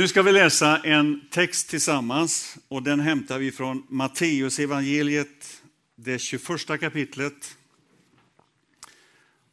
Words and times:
Nu 0.00 0.08
ska 0.08 0.22
vi 0.22 0.32
läsa 0.32 0.78
en 0.78 1.20
text 1.30 1.68
tillsammans 1.68 2.58
och 2.68 2.82
den 2.82 3.00
hämtar 3.00 3.38
vi 3.38 3.52
från 3.52 3.86
Matteus 3.88 4.58
evangeliet, 4.58 5.62
det 5.96 6.18
21 6.18 6.80
kapitlet 6.80 7.56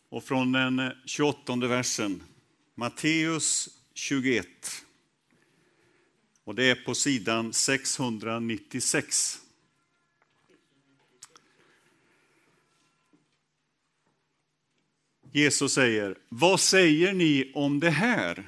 och 0.10 0.23
från 0.23 0.52
den 0.52 0.91
28 1.05 1.55
versen. 1.55 2.23
Matteus 2.75 3.70
21. 3.94 4.47
Och 6.43 6.55
det 6.55 6.64
är 6.64 6.75
på 6.75 6.95
sidan 6.95 7.54
696. 7.54 9.39
Jesus 15.32 15.73
säger, 15.73 16.18
vad 16.29 16.59
säger 16.59 17.14
ni 17.14 17.52
om 17.55 17.79
det 17.79 17.89
här? 17.89 18.48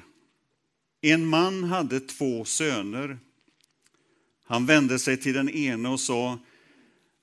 En 1.00 1.26
man 1.26 1.64
hade 1.64 2.00
två 2.00 2.44
söner. 2.44 3.18
Han 4.44 4.66
vände 4.66 4.98
sig 4.98 5.16
till 5.16 5.34
den 5.34 5.48
ene 5.48 5.88
och 5.88 6.00
sa, 6.00 6.38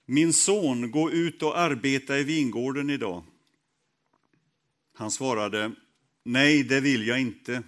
min 0.05 0.33
son, 0.33 0.91
gå 0.91 1.11
ut 1.11 1.43
och 1.43 1.59
arbeta 1.59 2.19
i 2.19 2.23
vingården 2.23 2.89
idag. 2.89 3.23
Han 4.93 5.11
svarade, 5.11 5.71
nej, 6.23 6.63
det 6.63 6.79
vill 6.79 7.07
jag 7.07 7.21
inte. 7.21 7.63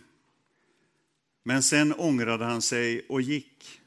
Men 1.44 1.64
sen 1.64 1.94
ångrade 1.94 2.46
han 2.46 2.62
sig 2.62 3.06
och 3.10 3.22
gick. 3.22 3.82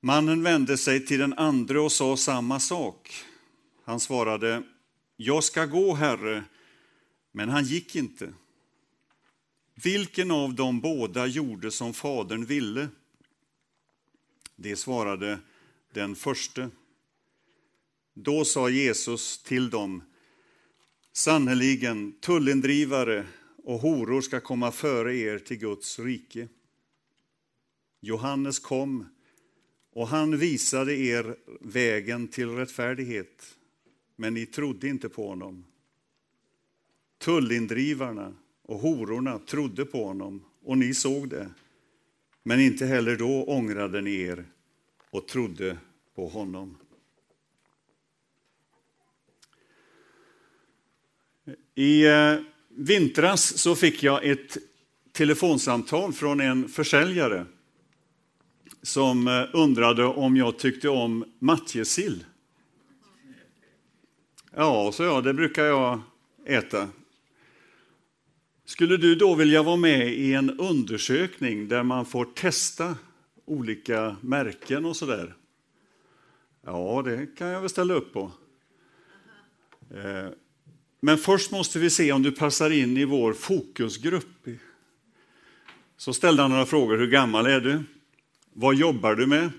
Mannen 0.00 0.42
vände 0.42 0.76
sig 0.76 1.06
till 1.06 1.18
den 1.18 1.32
andre 1.32 1.80
och 1.80 1.92
sa 1.92 2.16
samma 2.16 2.60
sak. 2.60 3.24
Han 3.84 4.00
svarade, 4.00 4.62
jag 5.16 5.44
ska 5.44 5.66
gå, 5.66 5.94
herre, 5.94 6.44
men 7.32 7.48
han 7.48 7.64
gick 7.64 7.96
inte. 7.96 8.32
Vilken 9.82 10.30
av 10.30 10.54
dem 10.54 10.80
båda 10.80 11.26
gjorde 11.26 11.70
som 11.70 11.94
fadern 11.94 12.44
ville? 12.44 12.88
Det 14.56 14.76
svarade 14.76 15.38
den 15.92 16.16
förste. 16.16 16.70
Då 18.14 18.44
sa 18.44 18.68
Jesus 18.68 19.42
till 19.42 19.70
dem, 19.70 20.02
sannerligen 21.12 22.12
tullindrivare 22.20 23.26
och 23.64 23.80
horor 23.80 24.20
ska 24.20 24.40
komma 24.40 24.72
före 24.72 25.16
er 25.16 25.38
till 25.38 25.58
Guds 25.58 25.98
rike. 25.98 26.48
Johannes 28.00 28.58
kom 28.58 29.08
och 29.92 30.08
han 30.08 30.38
visade 30.38 30.96
er 30.96 31.36
vägen 31.60 32.28
till 32.28 32.48
rättfärdighet, 32.48 33.56
men 34.16 34.34
ni 34.34 34.46
trodde 34.46 34.88
inte 34.88 35.08
på 35.08 35.28
honom. 35.28 35.64
Tullindrivarna 37.18 38.34
och 38.68 38.78
hororna 38.78 39.38
trodde 39.38 39.84
på 39.84 40.04
honom 40.04 40.44
och 40.64 40.78
ni 40.78 40.94
såg 40.94 41.28
det. 41.28 41.50
Men 42.42 42.60
inte 42.60 42.86
heller 42.86 43.16
då 43.16 43.44
ångrade 43.44 44.00
ni 44.00 44.20
er 44.20 44.46
och 45.10 45.28
trodde 45.28 45.78
på 46.14 46.28
honom. 46.28 46.76
I 51.74 52.06
eh, 52.06 52.34
vintras 52.68 53.58
så 53.58 53.74
fick 53.74 54.02
jag 54.02 54.24
ett 54.24 54.56
telefonsamtal 55.12 56.12
från 56.12 56.40
en 56.40 56.68
försäljare 56.68 57.46
som 58.82 59.28
eh, 59.28 59.44
undrade 59.52 60.04
om 60.04 60.36
jag 60.36 60.58
tyckte 60.58 60.88
om 60.88 61.24
matjessill. 61.38 62.24
Ja, 64.56 64.92
så 64.92 65.02
ja, 65.02 65.20
det 65.20 65.34
brukar 65.34 65.64
jag 65.64 66.00
äta. 66.46 66.88
Skulle 68.68 68.96
du 68.96 69.14
då 69.14 69.34
vilja 69.34 69.62
vara 69.62 69.76
med 69.76 70.14
i 70.14 70.34
en 70.34 70.58
undersökning 70.60 71.68
där 71.68 71.82
man 71.82 72.06
får 72.06 72.24
testa 72.24 72.96
olika 73.44 74.16
märken 74.20 74.84
och 74.84 74.96
sådär? 74.96 75.34
Ja, 76.64 77.02
det 77.04 77.26
kan 77.38 77.48
jag 77.48 77.60
väl 77.60 77.70
ställa 77.70 77.94
upp 77.94 78.12
på. 78.12 78.32
Eh, 79.90 80.28
men 81.00 81.18
först 81.18 81.50
måste 81.50 81.78
vi 81.78 81.90
se 81.90 82.12
om 82.12 82.22
du 82.22 82.32
passar 82.32 82.70
in 82.70 82.96
i 82.96 83.04
vår 83.04 83.32
fokusgrupp. 83.32 84.48
Så 85.96 86.12
ställde 86.12 86.42
han 86.42 86.50
några 86.50 86.66
frågor. 86.66 86.98
Hur 86.98 87.10
gammal 87.10 87.46
är 87.46 87.60
du? 87.60 87.82
Vad 88.52 88.74
jobbar 88.74 89.14
du 89.14 89.26
med? 89.26 89.50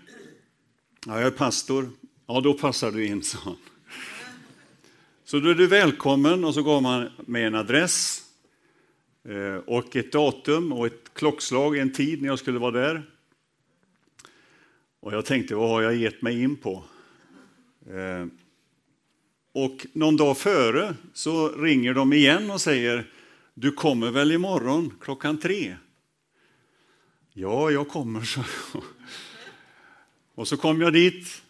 Ja, 1.05 1.17
jag 1.19 1.27
är 1.27 1.31
pastor. 1.31 1.89
Ja, 2.27 2.41
då 2.41 2.53
passar 2.53 2.91
du 2.91 3.05
in, 3.05 3.23
sa 3.23 3.37
han. 3.43 3.57
Så 5.23 5.39
då 5.39 5.49
är 5.49 5.55
du 5.55 5.67
välkommen 5.67 6.43
och 6.43 6.53
så 6.53 6.63
går 6.63 6.81
man 6.81 7.09
med 7.25 7.47
en 7.47 7.55
adress 7.55 8.25
Eh, 9.23 9.55
och 9.55 9.95
ett 9.95 10.11
datum 10.11 10.73
och 10.73 10.87
ett 10.87 11.13
klockslag, 11.13 11.77
en 11.77 11.93
tid 11.93 12.21
när 12.21 12.29
jag 12.29 12.39
skulle 12.39 12.59
vara 12.59 12.71
där. 12.71 13.03
Och 14.99 15.13
jag 15.13 15.25
tänkte, 15.25 15.55
vad 15.55 15.69
har 15.69 15.81
jag 15.81 15.95
gett 15.95 16.21
mig 16.21 16.41
in 16.41 16.55
på? 16.55 16.83
Eh, 17.89 18.25
och 19.53 19.85
någon 19.93 20.17
dag 20.17 20.37
före 20.37 20.95
så 21.13 21.49
ringer 21.49 21.93
de 21.93 22.13
igen 22.13 22.51
och 22.51 22.61
säger, 22.61 23.11
du 23.53 23.71
kommer 23.71 24.11
väl 24.11 24.31
imorgon 24.31 24.93
klockan 25.01 25.37
tre? 25.37 25.75
Ja, 27.33 27.71
jag 27.71 27.87
kommer, 27.87 28.21
så. 28.21 28.43
Och 30.35 30.47
så 30.47 30.57
kom 30.57 30.81
jag 30.81 30.93
dit 30.93 31.41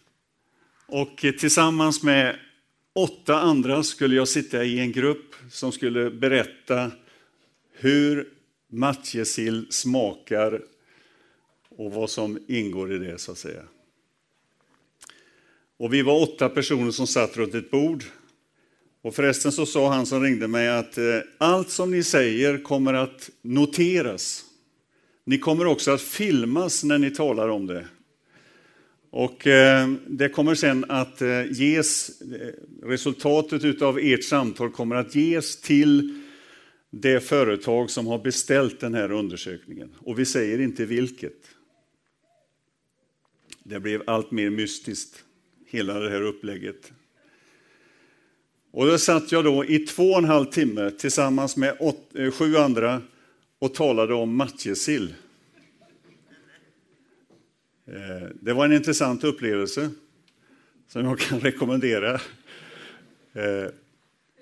och 0.86 1.16
tillsammans 1.16 2.02
med 2.02 2.38
åtta 2.92 3.40
andra 3.40 3.82
skulle 3.82 4.16
jag 4.16 4.28
sitta 4.28 4.64
i 4.64 4.78
en 4.78 4.92
grupp 4.92 5.34
som 5.50 5.72
skulle 5.72 6.10
berätta 6.10 6.90
hur 7.80 8.28
matjessill 8.70 9.66
smakar 9.70 10.62
och 11.68 11.92
vad 11.92 12.10
som 12.10 12.38
ingår 12.48 12.92
i 12.92 12.98
det, 12.98 13.18
så 13.18 13.32
att 13.32 13.38
säga. 13.38 13.62
Och 15.76 15.94
vi 15.94 16.02
var 16.02 16.22
åtta 16.22 16.48
personer 16.48 16.90
som 16.90 17.06
satt 17.06 17.36
runt 17.36 17.54
ett 17.54 17.70
bord. 17.70 18.04
Och 19.02 19.14
förresten 19.14 19.52
så 19.52 19.66
sa 19.66 19.92
han 19.92 20.06
som 20.06 20.22
ringde 20.22 20.48
mig 20.48 20.68
att 20.68 20.98
eh, 20.98 21.04
allt 21.38 21.70
som 21.70 21.90
ni 21.90 22.02
säger 22.02 22.58
kommer 22.58 22.94
att 22.94 23.30
noteras. 23.42 24.44
Ni 25.24 25.38
kommer 25.38 25.66
också 25.66 25.90
att 25.90 26.02
filmas 26.02 26.84
när 26.84 26.98
ni 26.98 27.10
talar 27.10 27.48
om 27.48 27.66
det. 27.66 27.86
Och 29.10 29.46
eh, 29.46 29.88
det 30.06 30.28
kommer 30.28 30.54
sen 30.54 30.84
att 30.88 31.22
eh, 31.22 31.52
ges, 31.52 32.10
resultatet 32.82 33.82
av 33.82 33.98
ert 33.98 34.24
samtal 34.24 34.70
kommer 34.70 34.96
att 34.96 35.14
ges 35.14 35.60
till 35.60 36.19
det 36.90 37.20
företag 37.20 37.90
som 37.90 38.06
har 38.06 38.18
beställt 38.18 38.80
den 38.80 38.94
här 38.94 39.12
undersökningen. 39.12 39.94
Och 39.98 40.18
vi 40.18 40.24
säger 40.24 40.60
inte 40.60 40.84
vilket. 40.84 41.50
Det 43.62 43.80
blev 43.80 44.02
allt 44.06 44.30
mer 44.30 44.50
mystiskt, 44.50 45.24
hela 45.66 45.98
det 45.98 46.10
här 46.10 46.22
upplägget. 46.22 46.92
Och 48.70 48.86
då 48.86 48.98
satt 48.98 49.32
jag 49.32 49.44
då 49.44 49.64
i 49.64 49.78
två 49.78 50.10
och 50.10 50.18
en 50.18 50.24
halv 50.24 50.44
timme 50.44 50.90
tillsammans 50.90 51.56
med 51.56 51.76
åt, 51.80 52.14
eh, 52.14 52.30
sju 52.30 52.56
andra 52.56 53.02
och 53.58 53.74
talade 53.74 54.14
om 54.14 54.36
matjessill. 54.36 55.14
Eh, 57.86 58.28
det 58.40 58.52
var 58.52 58.64
en 58.64 58.72
intressant 58.72 59.24
upplevelse 59.24 59.90
som 60.88 61.04
jag 61.04 61.18
kan 61.18 61.40
rekommendera. 61.40 62.14
Eh, 63.32 63.70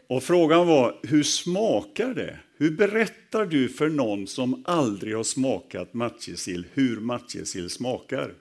och 0.09 0.23
frågan 0.23 0.67
var, 0.67 0.99
hur 1.03 1.23
smakar 1.23 2.15
det? 2.15 2.39
Hur 2.57 2.71
berättar 2.71 3.47
du 3.47 3.69
för 3.69 3.89
någon 3.89 4.27
som 4.27 4.63
aldrig 4.67 5.17
har 5.17 5.25
smakat 5.25 5.95
matjessill 5.95 6.67
hur 6.75 7.01
matjessill 7.01 7.71
smakar? 7.71 8.35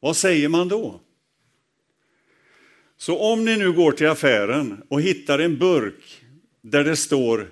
Vad 0.00 0.16
säger 0.16 0.48
man 0.48 0.68
då? 0.68 1.00
Så 2.96 3.18
om 3.18 3.44
ni 3.44 3.56
nu 3.56 3.72
går 3.72 3.92
till 3.92 4.06
affären 4.06 4.82
och 4.88 5.00
hittar 5.00 5.38
en 5.38 5.58
burk 5.58 6.24
där 6.60 6.84
det 6.84 6.96
står 6.96 7.50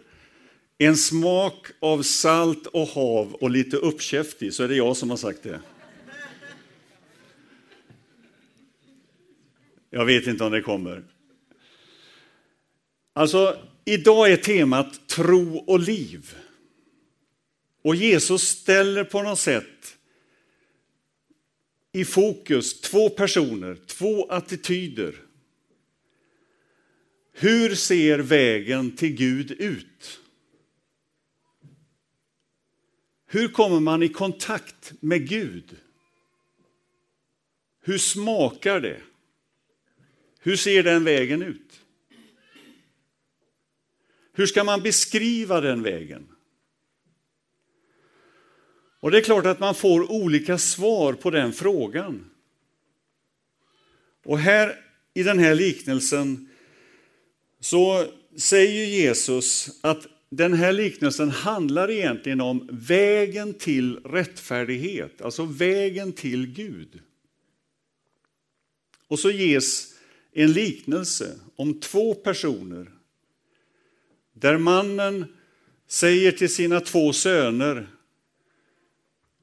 en 0.78 0.96
smak 0.96 1.66
av 1.80 2.02
salt 2.02 2.66
och 2.66 2.88
hav 2.88 3.34
och 3.34 3.50
lite 3.50 3.76
uppkäftig, 3.76 4.54
så 4.54 4.62
är 4.62 4.68
det 4.68 4.76
jag 4.76 4.96
som 4.96 5.10
har 5.10 5.16
sagt 5.16 5.42
det. 5.42 5.60
Jag 9.90 10.04
vet 10.04 10.26
inte 10.26 10.44
om 10.44 10.52
det 10.52 10.62
kommer. 10.62 11.02
Alltså, 13.12 13.68
idag 13.84 14.32
är 14.32 14.36
temat 14.36 15.08
tro 15.08 15.56
och 15.56 15.80
liv. 15.80 16.36
Och 17.82 17.96
Jesus 17.96 18.42
ställer 18.42 19.04
på 19.04 19.22
något 19.22 19.38
sätt 19.38 19.96
i 21.92 22.04
fokus 22.04 22.80
två 22.80 23.10
personer, 23.10 23.74
två 23.86 24.30
attityder. 24.30 25.14
Hur 27.32 27.74
ser 27.74 28.18
vägen 28.18 28.96
till 28.96 29.14
Gud 29.14 29.50
ut? 29.50 30.20
Hur 33.26 33.48
kommer 33.48 33.80
man 33.80 34.02
i 34.02 34.08
kontakt 34.08 34.92
med 35.00 35.28
Gud? 35.28 35.76
Hur 37.80 37.98
smakar 37.98 38.80
det? 38.80 39.00
Hur 40.38 40.56
ser 40.56 40.82
den 40.82 41.04
vägen 41.04 41.42
ut? 41.42 41.81
Hur 44.32 44.46
ska 44.46 44.64
man 44.64 44.82
beskriva 44.82 45.60
den 45.60 45.82
vägen? 45.82 46.28
Och 49.00 49.10
det 49.10 49.18
är 49.18 49.22
klart 49.22 49.46
att 49.46 49.60
man 49.60 49.74
får 49.74 50.12
olika 50.12 50.58
svar 50.58 51.12
på 51.12 51.30
den 51.30 51.52
frågan. 51.52 52.30
Och 54.24 54.38
här 54.38 54.76
i 55.14 55.22
den 55.22 55.38
här 55.38 55.54
liknelsen 55.54 56.48
så 57.60 58.06
säger 58.36 58.86
Jesus 58.86 59.78
att 59.80 60.06
den 60.30 60.54
här 60.54 60.72
liknelsen 60.72 61.30
handlar 61.30 61.90
egentligen 61.90 62.40
om 62.40 62.68
vägen 62.72 63.54
till 63.54 63.96
rättfärdighet, 63.96 65.22
alltså 65.22 65.44
vägen 65.44 66.12
till 66.12 66.46
Gud. 66.46 67.00
Och 69.08 69.18
så 69.18 69.30
ges 69.30 69.94
en 70.32 70.52
liknelse 70.52 71.38
om 71.56 71.80
två 71.80 72.14
personer 72.14 72.90
där 74.42 74.58
mannen 74.58 75.24
säger 75.86 76.32
till 76.32 76.54
sina 76.54 76.80
två 76.80 77.12
söner, 77.12 77.86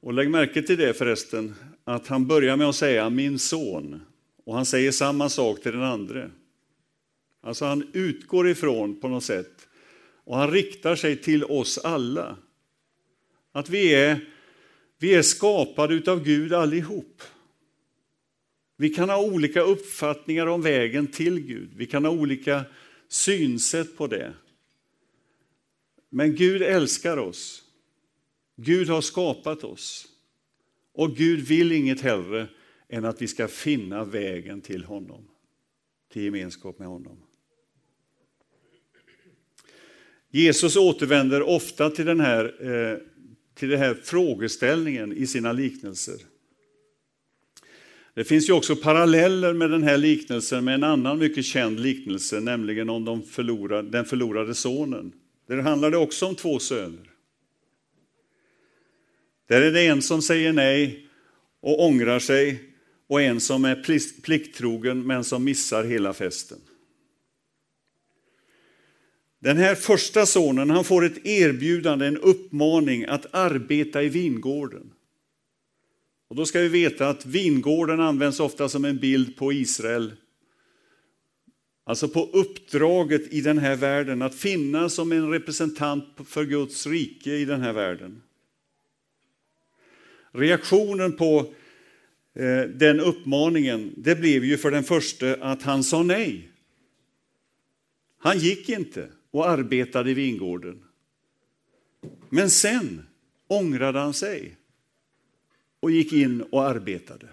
och 0.00 0.12
lägg 0.12 0.30
märke 0.30 0.62
till 0.62 0.76
det 0.76 0.94
förresten, 0.94 1.54
att 1.84 2.06
han 2.06 2.26
börjar 2.26 2.56
med 2.56 2.68
att 2.68 2.76
säga 2.76 3.10
min 3.10 3.38
son, 3.38 4.00
och 4.44 4.54
han 4.54 4.66
säger 4.66 4.92
samma 4.92 5.28
sak 5.28 5.62
till 5.62 5.72
den 5.72 5.82
andra. 5.82 6.30
Alltså 7.42 7.64
han 7.64 7.90
utgår 7.92 8.48
ifrån 8.48 9.00
på 9.00 9.08
något 9.08 9.24
sätt, 9.24 9.68
och 10.24 10.36
han 10.36 10.50
riktar 10.50 10.96
sig 10.96 11.16
till 11.16 11.44
oss 11.44 11.78
alla. 11.78 12.36
Att 13.52 13.68
vi 13.68 13.94
är, 13.94 14.28
vi 14.98 15.14
är 15.14 15.22
skapade 15.22 16.12
av 16.12 16.24
Gud 16.24 16.52
allihop. 16.52 17.22
Vi 18.76 18.90
kan 18.90 19.08
ha 19.08 19.22
olika 19.22 19.60
uppfattningar 19.60 20.46
om 20.46 20.62
vägen 20.62 21.06
till 21.06 21.40
Gud. 21.40 21.70
Vi 21.76 21.86
kan 21.86 22.04
ha 22.04 22.12
olika 22.12 22.64
synsätt 23.08 23.96
på 23.96 24.06
det. 24.06 24.32
Men 26.10 26.34
Gud 26.34 26.62
älskar 26.62 27.16
oss. 27.16 27.62
Gud 28.56 28.88
har 28.88 29.00
skapat 29.00 29.64
oss. 29.64 30.08
Och 30.92 31.16
Gud 31.16 31.40
vill 31.40 31.72
inget 31.72 32.00
hellre 32.00 32.48
än 32.88 33.04
att 33.04 33.22
vi 33.22 33.28
ska 33.28 33.48
finna 33.48 34.04
vägen 34.04 34.60
till 34.60 34.84
honom, 34.84 35.28
till 36.12 36.22
gemenskap 36.22 36.78
med 36.78 36.88
honom. 36.88 37.18
Jesus 40.30 40.76
återvänder 40.76 41.42
ofta 41.42 41.90
till 41.90 42.06
den 42.06 42.20
här, 42.20 42.44
eh, 42.44 42.98
till 43.54 43.68
den 43.68 43.78
här 43.78 43.94
frågeställningen 43.94 45.12
i 45.12 45.26
sina 45.26 45.52
liknelser. 45.52 46.16
Det 48.14 48.24
finns 48.24 48.48
ju 48.48 48.52
också 48.52 48.76
paralleller 48.76 49.54
med 49.54 49.70
den 49.70 49.82
här 49.82 49.98
liknelsen 49.98 50.64
med 50.64 50.74
en 50.74 50.84
annan 50.84 51.18
mycket 51.18 51.44
känd 51.44 51.80
liknelse, 51.80 52.40
nämligen 52.40 52.90
om 52.90 53.04
de 53.04 53.22
förlorade, 53.22 53.90
den 53.90 54.04
förlorade 54.04 54.54
sonen. 54.54 55.12
Där 55.50 55.58
handlar 55.58 55.90
det 55.90 55.96
också 55.96 56.26
om 56.26 56.34
två 56.34 56.58
söner. 56.58 57.10
Där 59.48 59.62
är 59.62 59.72
det 59.72 59.86
en 59.86 60.02
som 60.02 60.22
säger 60.22 60.52
nej 60.52 61.08
och 61.60 61.84
ångrar 61.84 62.18
sig 62.18 62.72
och 63.08 63.22
en 63.22 63.40
som 63.40 63.64
är 63.64 64.22
plikttrogen 64.22 65.06
men 65.06 65.24
som 65.24 65.44
missar 65.44 65.84
hela 65.84 66.12
festen. 66.12 66.58
Den 69.38 69.56
här 69.56 69.74
första 69.74 70.26
sonen 70.26 70.70
han 70.70 70.84
får 70.84 71.04
ett 71.04 71.26
erbjudande, 71.26 72.06
en 72.06 72.18
uppmaning 72.18 73.04
att 73.04 73.34
arbeta 73.34 74.02
i 74.02 74.08
vingården. 74.08 74.92
Och 76.28 76.36
då 76.36 76.46
ska 76.46 76.60
vi 76.60 76.68
veta 76.68 77.08
att 77.08 77.26
vingården 77.26 78.00
används 78.00 78.40
ofta 78.40 78.68
som 78.68 78.84
en 78.84 78.98
bild 78.98 79.36
på 79.36 79.52
Israel. 79.52 80.12
Alltså 81.90 82.08
på 82.08 82.30
uppdraget 82.32 83.32
i 83.32 83.40
den 83.40 83.58
här 83.58 83.76
världen, 83.76 84.22
att 84.22 84.34
finnas 84.34 84.94
som 84.94 85.12
en 85.12 85.30
representant 85.30 86.04
för 86.24 86.44
Guds 86.44 86.86
rike 86.86 87.30
i 87.30 87.44
den 87.44 87.60
här 87.60 87.72
världen. 87.72 88.22
Reaktionen 90.32 91.16
på 91.16 91.54
eh, 92.34 92.62
den 92.62 93.00
uppmaningen, 93.00 93.94
det 93.96 94.16
blev 94.16 94.44
ju 94.44 94.58
för 94.58 94.70
den 94.70 94.84
första 94.84 95.34
att 95.34 95.62
han 95.62 95.84
sa 95.84 96.02
nej. 96.02 96.50
Han 98.18 98.38
gick 98.38 98.68
inte 98.68 99.08
och 99.30 99.48
arbetade 99.48 100.10
i 100.10 100.14
vingården. 100.14 100.84
Men 102.28 102.50
sen 102.50 103.06
ångrade 103.46 103.98
han 103.98 104.14
sig 104.14 104.56
och 105.80 105.90
gick 105.90 106.12
in 106.12 106.42
och 106.42 106.62
arbetade. 106.62 107.28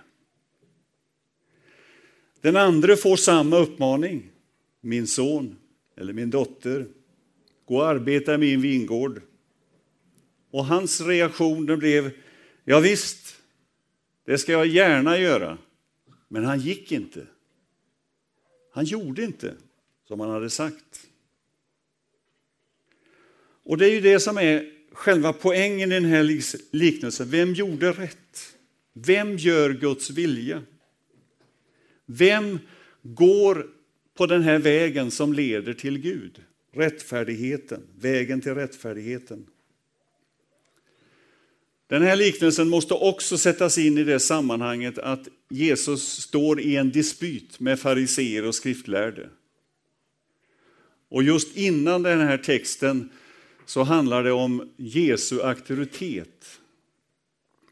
Den 2.42 2.56
andra 2.56 2.96
får 2.96 3.16
samma 3.16 3.58
uppmaning. 3.58 4.32
Min 4.88 5.08
son 5.08 5.56
eller 5.96 6.14
min 6.14 6.30
dotter, 6.30 6.88
gå 7.66 7.78
och 7.78 7.88
arbeta 7.88 8.34
i 8.34 8.38
min 8.38 8.62
vingård. 8.62 9.22
Och 10.52 10.66
hans 10.66 11.02
reaktion 11.02 11.66
blev, 11.66 12.12
ja 12.64 12.80
visst, 12.80 13.36
det 14.26 14.38
ska 14.38 14.52
jag 14.52 14.68
gärna 14.68 15.18
göra. 15.18 15.58
Men 16.28 16.46
han 16.46 16.60
gick 16.60 16.92
inte. 16.92 17.28
Han 18.72 18.86
gjorde 18.86 19.24
inte 19.24 19.56
som 20.08 20.20
han 20.20 20.30
hade 20.30 20.50
sagt. 20.50 21.08
Och 23.64 23.78
det 23.78 23.86
är 23.86 23.92
ju 23.92 24.02
det 24.02 24.20
som 24.20 24.38
är 24.38 24.72
själva 24.92 25.34
poängen 25.34 25.92
i 25.92 25.96
den 25.96 26.06
här 26.06 26.24
liknelsen. 26.76 27.30
Vem 27.30 27.54
gjorde 27.54 27.92
rätt? 27.92 28.56
Vem 28.94 29.38
gör 29.38 29.70
Guds 29.70 30.10
vilja? 30.10 30.64
Vem 32.06 32.60
går 33.02 33.77
på 34.18 34.26
den 34.26 34.42
här 34.42 34.60
vägen 34.60 35.12
som 35.12 35.34
leder 35.34 35.74
till 35.74 35.98
Gud? 35.98 36.42
Rättfärdigheten, 36.74 37.84
vägen 38.00 38.42
till 38.42 38.56
rättfärdigheten. 38.56 39.46
Den 41.88 42.02
här 42.02 42.16
liknelsen 42.16 42.70
måste 42.70 42.94
också 42.94 43.38
sättas 43.38 43.78
in 43.78 43.98
i 43.98 44.04
det 44.04 44.20
sammanhanget 44.20 44.98
att 44.98 45.28
Jesus 45.50 46.22
står 46.22 46.60
i 46.60 46.76
en 46.76 46.92
dispyt 46.92 47.60
med 47.60 47.80
fariseer 47.80 48.46
och 48.46 48.56
skriftlärde. 48.56 49.30
Och 51.10 51.24
just 51.24 51.58
innan 51.58 52.04
den 52.04 52.20
här 52.20 52.38
texten 52.38 53.10
så 53.66 53.84
handlar 53.84 54.24
det 54.24 54.32
om 54.32 54.74
Jesu 54.78 55.42
auktoritet. 55.42 56.60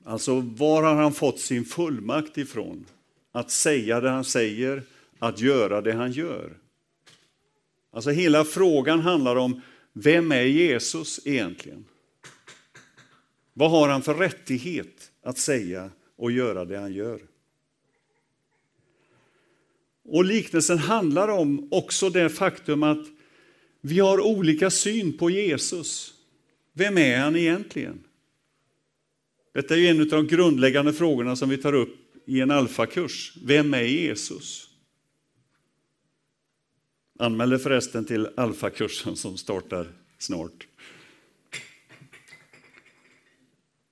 Alltså, 0.03 0.39
var 0.39 0.83
har 0.83 0.95
han 0.95 1.13
fått 1.13 1.39
sin 1.39 1.65
fullmakt 1.65 2.37
ifrån? 2.37 2.85
Att 3.31 3.51
säga 3.51 4.01
det 4.01 4.09
han 4.09 4.25
säger, 4.25 4.83
att 5.19 5.41
göra 5.41 5.81
det 5.81 5.93
han 5.93 6.11
gör. 6.11 6.57
Alltså 7.91 8.09
hela 8.09 8.45
frågan 8.45 8.99
handlar 8.99 9.35
om, 9.35 9.61
vem 9.93 10.31
är 10.31 10.43
Jesus 10.43 11.19
egentligen? 11.25 11.85
Vad 13.53 13.71
har 13.71 13.89
han 13.89 14.01
för 14.01 14.13
rättighet 14.13 15.11
att 15.21 15.37
säga 15.37 15.89
och 16.15 16.31
göra 16.31 16.65
det 16.65 16.77
han 16.77 16.93
gör? 16.93 17.21
Och 20.03 20.25
liknelsen 20.25 20.77
handlar 20.77 21.27
om 21.27 21.67
också 21.71 22.09
det 22.09 22.29
faktum 22.29 22.83
att 22.83 23.05
vi 23.81 23.99
har 23.99 24.19
olika 24.19 24.69
syn 24.69 25.17
på 25.17 25.29
Jesus. 25.29 26.13
Vem 26.73 26.97
är 26.97 27.17
han 27.17 27.35
egentligen? 27.35 28.03
Detta 29.53 29.75
är 29.75 29.89
en 29.89 30.01
av 30.01 30.07
de 30.07 30.27
grundläggande 30.27 30.93
frågorna 30.93 31.35
som 31.35 31.49
vi 31.49 31.57
tar 31.57 31.73
upp 31.73 31.97
i 32.25 32.41
en 32.41 32.51
alfakurs. 32.51 33.37
Vem 33.43 33.73
är 33.73 33.81
Jesus? 33.81 34.64
Anmäl 37.19 37.49
dig 37.49 37.59
förresten 37.59 38.05
till 38.05 38.29
alfakursen 38.37 39.15
som 39.15 39.37
startar 39.37 39.87
snart. 40.17 40.67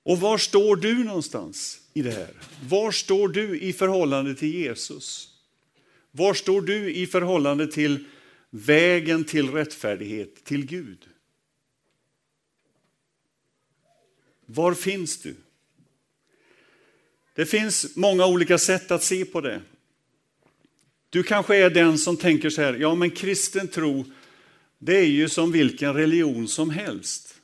Och 0.02 0.20
var 0.20 0.38
står 0.38 0.76
du 0.76 1.04
någonstans 1.04 1.80
i 1.92 2.02
det 2.02 2.10
här? 2.10 2.30
Var 2.68 2.90
står 2.90 3.28
du 3.28 3.60
i 3.60 3.72
förhållande 3.72 4.34
till 4.34 4.54
Jesus? 4.54 5.30
Var 6.10 6.34
står 6.34 6.62
du 6.62 6.94
i 6.94 7.06
förhållande 7.06 7.66
till 7.66 8.04
vägen 8.50 9.24
till 9.24 9.50
rättfärdighet, 9.50 10.44
till 10.44 10.66
Gud? 10.66 11.08
Var 14.46 14.74
finns 14.74 15.18
du? 15.22 15.36
Det 17.34 17.46
finns 17.46 17.96
många 17.96 18.26
olika 18.26 18.58
sätt 18.58 18.90
att 18.90 19.02
se 19.02 19.24
på 19.24 19.40
det. 19.40 19.62
Du 21.14 21.22
kanske 21.22 21.56
är 21.56 21.70
den 21.70 21.98
som 21.98 22.16
tänker 22.16 22.50
så 22.50 22.62
här, 22.62 22.74
ja 22.74 22.94
men 22.94 23.10
kristen 23.10 23.68
tro, 23.68 24.04
det 24.78 24.96
är 24.98 25.06
ju 25.06 25.28
som 25.28 25.52
vilken 25.52 25.94
religion 25.94 26.48
som 26.48 26.70
helst. 26.70 27.40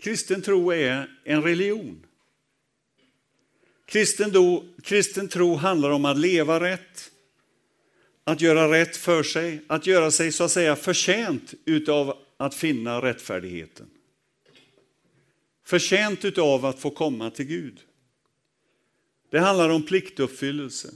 Kristen 0.00 0.42
tro 0.42 0.72
är 0.72 1.10
en 1.24 1.42
religion. 1.42 2.06
Kristen, 3.86 4.32
do, 4.32 4.64
kristen 4.82 5.28
tro 5.28 5.54
handlar 5.54 5.90
om 5.90 6.04
att 6.04 6.18
leva 6.18 6.60
rätt, 6.60 7.10
att 8.24 8.40
göra 8.40 8.72
rätt 8.72 8.96
för 8.96 9.22
sig, 9.22 9.64
att 9.66 9.86
göra 9.86 10.10
sig 10.10 10.32
så 10.32 10.44
att 10.44 10.52
säga 10.52 10.76
förtjänt 10.76 11.54
utav 11.64 12.16
att 12.36 12.54
finna 12.54 13.02
rättfärdigheten. 13.02 13.86
Förtjänt 15.64 16.24
utav 16.24 16.64
att 16.64 16.78
få 16.78 16.90
komma 16.90 17.30
till 17.30 17.46
Gud. 17.46 17.80
Det 19.30 19.38
handlar 19.38 19.68
om 19.68 19.82
pliktuppfyllelse. 19.82 20.90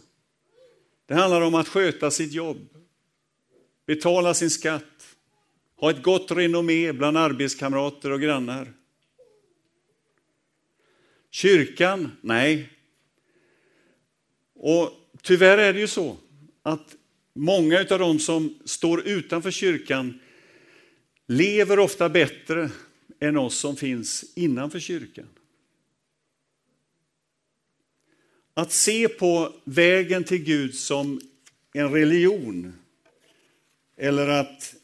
Det 1.07 1.15
handlar 1.15 1.41
om 1.41 1.55
att 1.55 1.69
sköta 1.69 2.11
sitt 2.11 2.33
jobb, 2.33 2.69
betala 3.87 4.35
sin 4.35 4.51
skatt, 4.51 5.17
ha 5.77 5.91
ett 5.91 6.03
gott 6.03 6.31
renommé 6.31 6.93
bland 6.93 7.19
arbetskamrater 7.19 8.11
och 8.11 8.21
grannar. 8.21 8.73
Kyrkan? 11.31 12.11
Nej. 12.21 12.71
Och 14.55 14.91
tyvärr 15.23 15.59
är 15.59 15.73
det 15.73 15.81
ju 15.81 15.89
så 15.89 16.17
att 16.63 16.97
många 17.35 17.79
av 17.91 17.99
de 17.99 18.19
som 18.19 18.59
står 18.65 19.09
utanför 19.09 19.51
kyrkan 19.51 20.21
lever 21.27 21.79
ofta 21.79 22.09
bättre 22.09 22.71
än 23.21 23.37
oss 23.37 23.59
som 23.59 23.77
finns 23.77 24.25
innanför 24.35 24.81
kyrkan. 24.81 25.29
Att 28.55 28.73
se 28.73 29.09
på 29.09 29.53
vägen 29.65 30.25
till 30.25 30.45
Gud 30.45 30.75
som 30.75 31.21
en 31.73 31.93
religion 31.93 32.75
eller 33.97 34.29
att 34.29 34.75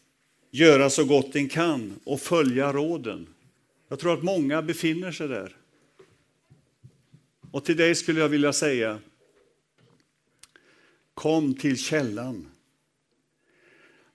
göra 0.51 0.91
så 0.91 1.05
gott 1.05 1.37
en 1.37 1.49
kan 1.49 2.01
och 2.05 2.21
följa 2.21 2.73
råden. 2.73 3.27
Jag 3.89 3.99
tror 3.99 4.15
att 4.15 4.23
många 4.23 4.63
befinner 4.63 5.13
sig 5.13 5.29
där. 5.29 5.57
Och 7.51 7.65
till 7.65 7.77
dig 7.77 7.95
skulle 7.95 8.21
jag 8.21 8.29
vilja 8.29 8.53
säga, 8.53 8.99
kom 11.15 11.55
till 11.55 11.79
källan. 11.79 12.51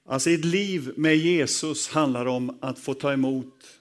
Alltså 0.05 0.29
ett 0.29 0.45
liv 0.45 0.93
med 0.95 1.17
Jesus 1.17 1.87
handlar 1.87 2.25
om 2.25 2.57
att 2.61 2.79
få 2.79 2.93
ta 2.93 3.13
emot 3.13 3.79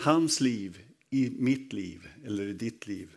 hans 0.00 0.40
liv 0.40 0.78
i 1.10 1.30
mitt 1.30 1.72
liv 1.72 2.08
eller 2.24 2.46
i 2.46 2.52
ditt 2.52 2.86
liv. 2.86 3.08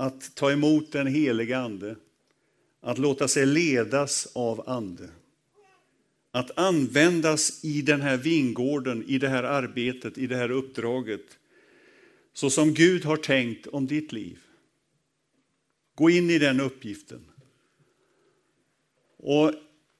Att 0.00 0.34
ta 0.34 0.52
emot 0.52 0.92
den 0.92 1.06
heliga 1.06 1.58
Ande, 1.58 1.96
att 2.80 2.98
låta 2.98 3.28
sig 3.28 3.46
ledas 3.46 4.28
av 4.32 4.68
Ande. 4.68 5.08
Att 6.30 6.58
användas 6.58 7.64
i 7.64 7.82
den 7.82 8.00
här 8.00 8.16
vingården, 8.16 9.04
i 9.06 9.18
det 9.18 9.28
här 9.28 9.42
arbetet, 9.42 10.18
i 10.18 10.26
det 10.26 10.36
här 10.36 10.50
uppdraget. 10.50 11.38
Så 12.32 12.50
som 12.50 12.74
Gud 12.74 13.04
har 13.04 13.16
tänkt 13.16 13.66
om 13.66 13.86
ditt 13.86 14.12
liv. 14.12 14.38
Gå 15.94 16.10
in 16.10 16.30
i 16.30 16.38
den 16.38 16.60
uppgiften. 16.60 17.24
Och 19.16 19.52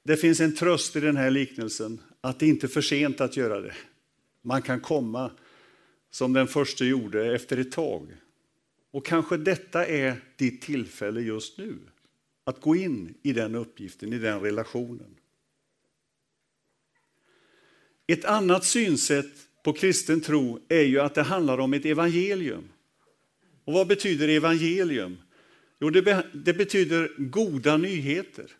Det 0.03 0.17
finns 0.17 0.39
en 0.39 0.55
tröst 0.55 0.95
i 0.95 0.99
den 0.99 1.17
här 1.17 1.31
liknelsen, 1.31 2.01
att 2.21 2.39
det 2.39 2.47
inte 2.47 2.65
är 2.65 2.69
för 2.69 2.81
sent 2.81 3.21
att 3.21 3.37
göra 3.37 3.61
det. 3.61 3.75
Man 4.41 4.61
kan 4.61 4.81
komma 4.81 5.31
som 6.11 6.33
den 6.33 6.47
första 6.47 6.85
gjorde 6.85 7.35
efter 7.35 7.57
ett 7.57 7.71
tag. 7.71 8.13
Och 8.91 9.05
kanske 9.05 9.37
detta 9.37 9.85
är 9.85 10.21
ditt 10.35 10.61
tillfälle 10.61 11.21
just 11.21 11.57
nu, 11.57 11.77
att 12.43 12.61
gå 12.61 12.75
in 12.75 13.13
i 13.23 13.33
den 13.33 13.55
uppgiften, 13.55 14.13
i 14.13 14.17
den 14.17 14.41
relationen. 14.41 15.15
Ett 18.07 18.25
annat 18.25 18.65
synsätt 18.65 19.49
på 19.63 19.73
kristen 19.73 20.21
tro 20.21 20.59
är 20.69 20.81
ju 20.81 20.99
att 20.99 21.15
det 21.15 21.21
handlar 21.21 21.57
om 21.57 21.73
ett 21.73 21.85
evangelium. 21.85 22.69
Och 23.65 23.73
vad 23.73 23.87
betyder 23.87 24.27
evangelium? 24.27 25.17
Jo, 25.79 25.89
det, 25.89 26.01
be 26.01 26.27
det 26.33 26.53
betyder 26.53 27.11
goda 27.17 27.77
nyheter. 27.77 28.51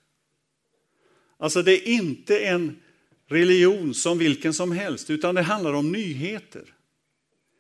Alltså 1.38 1.62
det 1.62 1.72
är 1.72 1.88
inte 1.88 2.40
en 2.40 2.80
religion 3.28 3.94
som 3.94 4.18
vilken 4.18 4.54
som 4.54 4.72
helst, 4.72 5.10
utan 5.10 5.36
det 5.36 5.42
handlar 5.42 5.74
om 5.74 5.92
nyheter. 5.92 6.74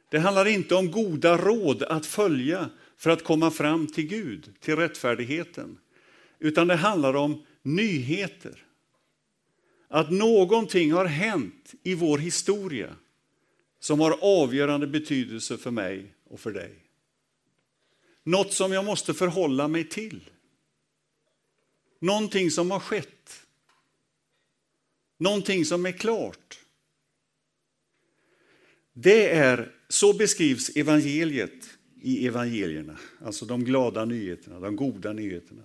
Det 0.09 0.19
handlar 0.19 0.45
inte 0.45 0.75
om 0.75 0.91
goda 0.91 1.37
råd 1.37 1.83
att 1.83 2.05
följa 2.05 2.69
för 2.97 3.09
att 3.09 3.23
komma 3.23 3.51
fram 3.51 3.87
till 3.87 4.07
Gud, 4.07 4.53
till 4.59 4.75
rättfärdigheten. 4.75 5.77
Utan 6.39 6.67
det 6.67 6.75
handlar 6.75 7.13
om 7.13 7.45
nyheter. 7.61 8.65
Att 9.87 10.11
någonting 10.11 10.91
har 10.91 11.05
hänt 11.05 11.73
i 11.83 11.95
vår 11.95 12.17
historia 12.17 12.95
som 13.79 13.99
har 13.99 14.17
avgörande 14.21 14.87
betydelse 14.87 15.57
för 15.57 15.71
mig 15.71 16.13
och 16.29 16.39
för 16.39 16.51
dig. 16.51 16.75
Något 18.23 18.53
som 18.53 18.71
jag 18.71 18.85
måste 18.85 19.13
förhålla 19.13 19.67
mig 19.67 19.83
till. 19.83 20.29
Någonting 21.99 22.51
som 22.51 22.71
har 22.71 22.79
skett. 22.79 23.45
Någonting 25.17 25.65
som 25.65 25.85
är 25.85 25.91
klart. 25.91 26.59
Det 28.93 29.29
är, 29.29 29.75
så 29.89 30.13
beskrivs 30.13 30.69
evangeliet 30.75 31.77
i 32.01 32.27
evangelierna, 32.27 32.97
alltså 33.21 33.45
de 33.45 33.63
glada 33.63 34.05
nyheterna, 34.05 34.59
de 34.59 34.75
goda 34.75 35.13
nyheterna. 35.13 35.63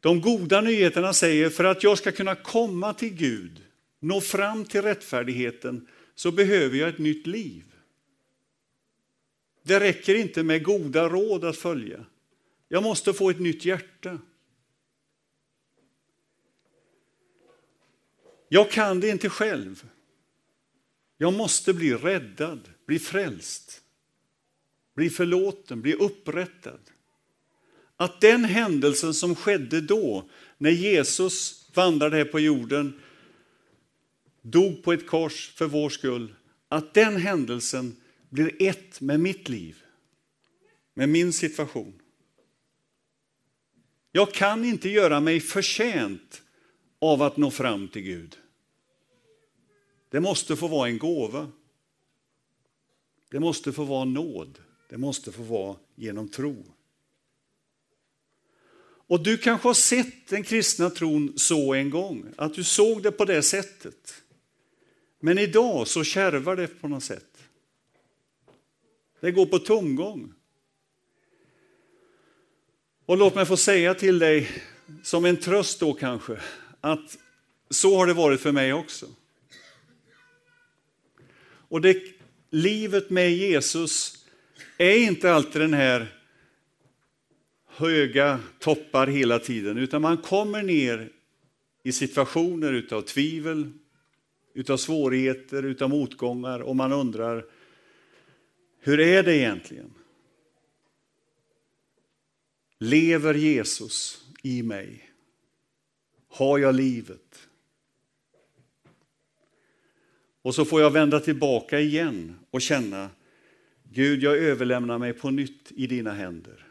De 0.00 0.20
goda 0.20 0.60
nyheterna 0.60 1.12
säger 1.12 1.50
för 1.50 1.64
att 1.64 1.82
jag 1.82 1.98
ska 1.98 2.12
kunna 2.12 2.34
komma 2.34 2.94
till 2.94 3.14
Gud, 3.14 3.62
nå 4.00 4.20
fram 4.20 4.64
till 4.64 4.82
rättfärdigheten, 4.82 5.86
så 6.14 6.32
behöver 6.32 6.78
jag 6.78 6.88
ett 6.88 6.98
nytt 6.98 7.26
liv. 7.26 7.64
Det 9.62 9.80
räcker 9.80 10.14
inte 10.14 10.42
med 10.42 10.64
goda 10.64 11.08
råd 11.08 11.44
att 11.44 11.56
följa. 11.56 12.04
Jag 12.68 12.82
måste 12.82 13.12
få 13.12 13.30
ett 13.30 13.40
nytt 13.40 13.64
hjärta. 13.64 14.18
Jag 18.48 18.70
kan 18.70 19.00
det 19.00 19.08
inte 19.08 19.28
själv. 19.28 19.84
Jag 21.18 21.32
måste 21.32 21.74
bli 21.74 21.94
räddad, 21.94 22.68
bli 22.86 22.98
frälst, 22.98 23.82
bli 24.94 25.10
förlåten, 25.10 25.82
bli 25.82 25.94
upprättad. 25.94 26.80
Att 27.96 28.20
den 28.20 28.44
händelsen 28.44 29.14
som 29.14 29.34
skedde 29.34 29.80
då, 29.80 30.28
när 30.58 30.70
Jesus 30.70 31.66
vandrade 31.74 32.16
här 32.16 32.24
på 32.24 32.40
jorden, 32.40 33.00
dog 34.42 34.82
på 34.82 34.92
ett 34.92 35.06
kors 35.06 35.52
för 35.54 35.66
vår 35.66 35.90
skull, 35.90 36.34
att 36.68 36.94
den 36.94 37.16
händelsen 37.16 37.96
blir 38.28 38.62
ett 38.62 39.00
med 39.00 39.20
mitt 39.20 39.48
liv, 39.48 39.82
med 40.94 41.08
min 41.08 41.32
situation. 41.32 42.00
Jag 44.12 44.34
kan 44.34 44.64
inte 44.64 44.88
göra 44.88 45.20
mig 45.20 45.40
förtjänt 45.40 46.42
av 46.98 47.22
att 47.22 47.36
nå 47.36 47.50
fram 47.50 47.88
till 47.88 48.02
Gud. 48.02 48.36
Det 50.10 50.20
måste 50.20 50.56
få 50.56 50.68
vara 50.68 50.88
en 50.88 50.98
gåva. 50.98 51.48
Det 53.30 53.40
måste 53.40 53.72
få 53.72 53.84
vara 53.84 54.04
nåd. 54.04 54.58
Det 54.88 54.98
måste 54.98 55.32
få 55.32 55.42
vara 55.42 55.76
genom 55.94 56.28
tro. 56.28 56.64
Och 59.08 59.22
du 59.22 59.38
kanske 59.38 59.68
har 59.68 59.74
sett 59.74 60.28
den 60.28 60.42
kristna 60.42 60.90
tron 60.90 61.32
så 61.36 61.74
en 61.74 61.90
gång, 61.90 62.26
att 62.36 62.54
du 62.54 62.64
såg 62.64 63.02
det 63.02 63.12
på 63.12 63.24
det 63.24 63.42
sättet. 63.42 64.22
Men 65.20 65.38
idag 65.38 65.88
så 65.88 66.04
kärvar 66.04 66.56
det 66.56 66.66
på 66.66 66.88
något 66.88 67.04
sätt. 67.04 67.38
Det 69.20 69.30
går 69.30 69.46
på 69.46 69.58
tomgång. 69.58 70.32
Och 73.06 73.16
låt 73.16 73.34
mig 73.34 73.46
få 73.46 73.56
säga 73.56 73.94
till 73.94 74.18
dig, 74.18 74.50
som 75.02 75.24
en 75.24 75.36
tröst 75.36 75.80
då 75.80 75.94
kanske, 75.94 76.40
att 76.80 77.18
så 77.70 77.96
har 77.96 78.06
det 78.06 78.14
varit 78.14 78.40
för 78.40 78.52
mig 78.52 78.72
också. 78.72 79.06
Och 81.68 81.80
det, 81.80 82.02
livet 82.50 83.10
med 83.10 83.32
Jesus 83.32 84.24
är 84.78 84.98
inte 84.98 85.32
alltid 85.32 85.60
den 85.60 85.74
här 85.74 86.06
höga 87.66 88.40
toppar 88.58 89.06
hela 89.06 89.38
tiden, 89.38 89.78
utan 89.78 90.02
man 90.02 90.16
kommer 90.16 90.62
ner 90.62 91.12
i 91.82 91.92
situationer 91.92 92.72
utav 92.72 93.02
tvivel, 93.02 93.72
utav 94.54 94.76
svårigheter, 94.76 95.62
utav 95.62 95.90
motgångar 95.90 96.60
och 96.60 96.76
man 96.76 96.92
undrar, 96.92 97.44
hur 98.80 99.00
är 99.00 99.22
det 99.22 99.36
egentligen? 99.36 99.94
Lever 102.78 103.34
Jesus 103.34 104.24
i 104.42 104.62
mig? 104.62 105.10
Har 106.28 106.58
jag 106.58 106.74
livet? 106.74 107.47
Och 110.48 110.54
så 110.54 110.64
får 110.64 110.80
jag 110.80 110.90
vända 110.90 111.20
tillbaka 111.20 111.80
igen 111.80 112.38
och 112.50 112.62
känna, 112.62 113.10
Gud, 113.92 114.22
jag 114.22 114.38
överlämnar 114.38 114.98
mig 114.98 115.12
på 115.12 115.30
nytt 115.30 115.72
i 115.76 115.86
dina 115.86 116.12
händer. 116.12 116.66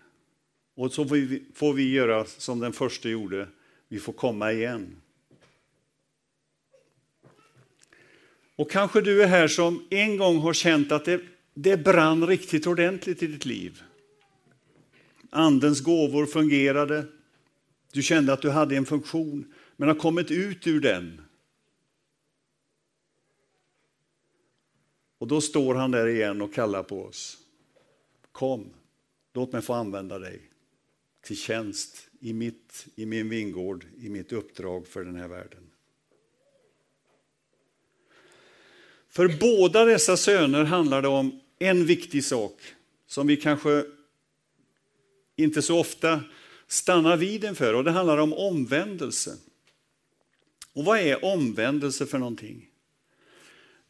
Och 0.76 0.92
så 0.92 1.06
får 1.54 1.74
vi, 1.74 1.92
göra 1.92 2.26
som 2.26 2.60
den 2.60 2.74
första 2.74 3.10
gjorde, 3.10 3.48
vi 3.88 4.00
får 4.00 4.14
komma 4.14 4.52
igen. 4.52 4.96
Och 8.56 8.72
kanske 8.72 9.02
du 9.02 9.24
är 9.24 9.28
här 9.28 9.48
som 9.48 9.88
en 9.90 10.18
gång 10.18 10.38
har 10.38 10.54
känt 10.54 10.92
att 10.92 11.06
det, 11.06 11.22
det 11.54 11.78
brann 11.78 12.28
riktigt 12.28 12.68
ordentligt 12.68 13.24
i 13.24 13.28
ditt 13.28 13.46
liv. 13.46 13.82
Andens 15.30 15.82
gåvor 15.82 16.26
fungerade. 16.26 17.06
Du 17.92 18.02
kände 18.02 18.34
att 18.34 18.42
du 18.42 18.50
hade 18.50 18.76
en 18.76 18.86
funktion, 18.86 19.54
men 19.76 19.88
har 19.88 19.96
kommit 19.96 20.32
ut 20.32 20.68
ur 20.68 20.80
den. 20.80 21.22
Och 25.18 25.28
då 25.28 25.42
står 25.42 25.76
han 25.76 25.92
där 25.92 26.08
igen 26.08 26.42
och 26.42 26.54
kallar 26.54 26.84
på 26.84 27.04
oss. 27.04 27.38
Kom, 28.32 28.70
låt 29.34 29.52
mig 29.52 29.62
få 29.62 29.74
använda 29.74 30.20
dig 30.20 30.42
till 31.22 31.38
tjänst 31.38 32.10
i, 32.20 32.34
mitt, 32.34 32.88
i 32.96 33.06
min 33.06 33.30
vingård, 33.30 33.86
i 34.02 34.10
mitt 34.10 34.32
uppdrag 34.32 34.88
för 34.88 35.04
den 35.04 35.16
här 35.16 35.28
världen. 35.28 35.70
För 39.10 39.28
båda 39.40 39.86
dessa 39.86 40.18
söner 40.18 40.64
handlar 40.64 41.02
det 41.02 41.08
om 41.08 41.40
en 41.60 41.86
viktig 41.86 42.26
sak 42.26 42.62
som 43.08 43.28
vi 43.28 43.38
kanske 43.38 43.86
inte 45.36 45.62
så 45.62 45.80
ofta 45.80 46.24
stannar 46.68 47.18
vid 47.18 47.44
inför 47.44 47.74
och 47.74 47.84
det 47.84 47.92
handlar 47.92 48.18
om 48.18 48.34
omvändelse. 48.34 49.38
Och 50.74 50.86
vad 50.86 51.00
är 51.00 51.26
omvändelse 51.26 52.06
för 52.06 52.18
någonting? 52.18 52.70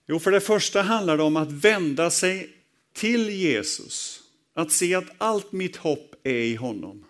Jo, 0.07 0.19
för 0.19 0.31
det 0.31 0.41
första 0.41 0.81
handlar 0.81 1.17
det 1.17 1.23
om 1.23 1.37
att 1.37 1.51
vända 1.51 2.11
sig 2.11 2.49
till 2.93 3.29
Jesus. 3.29 4.23
Att 4.53 4.71
se 4.71 4.95
att 4.95 5.05
allt 5.17 5.51
mitt 5.51 5.75
hopp 5.75 6.15
är 6.23 6.41
i 6.41 6.55
honom. 6.55 7.05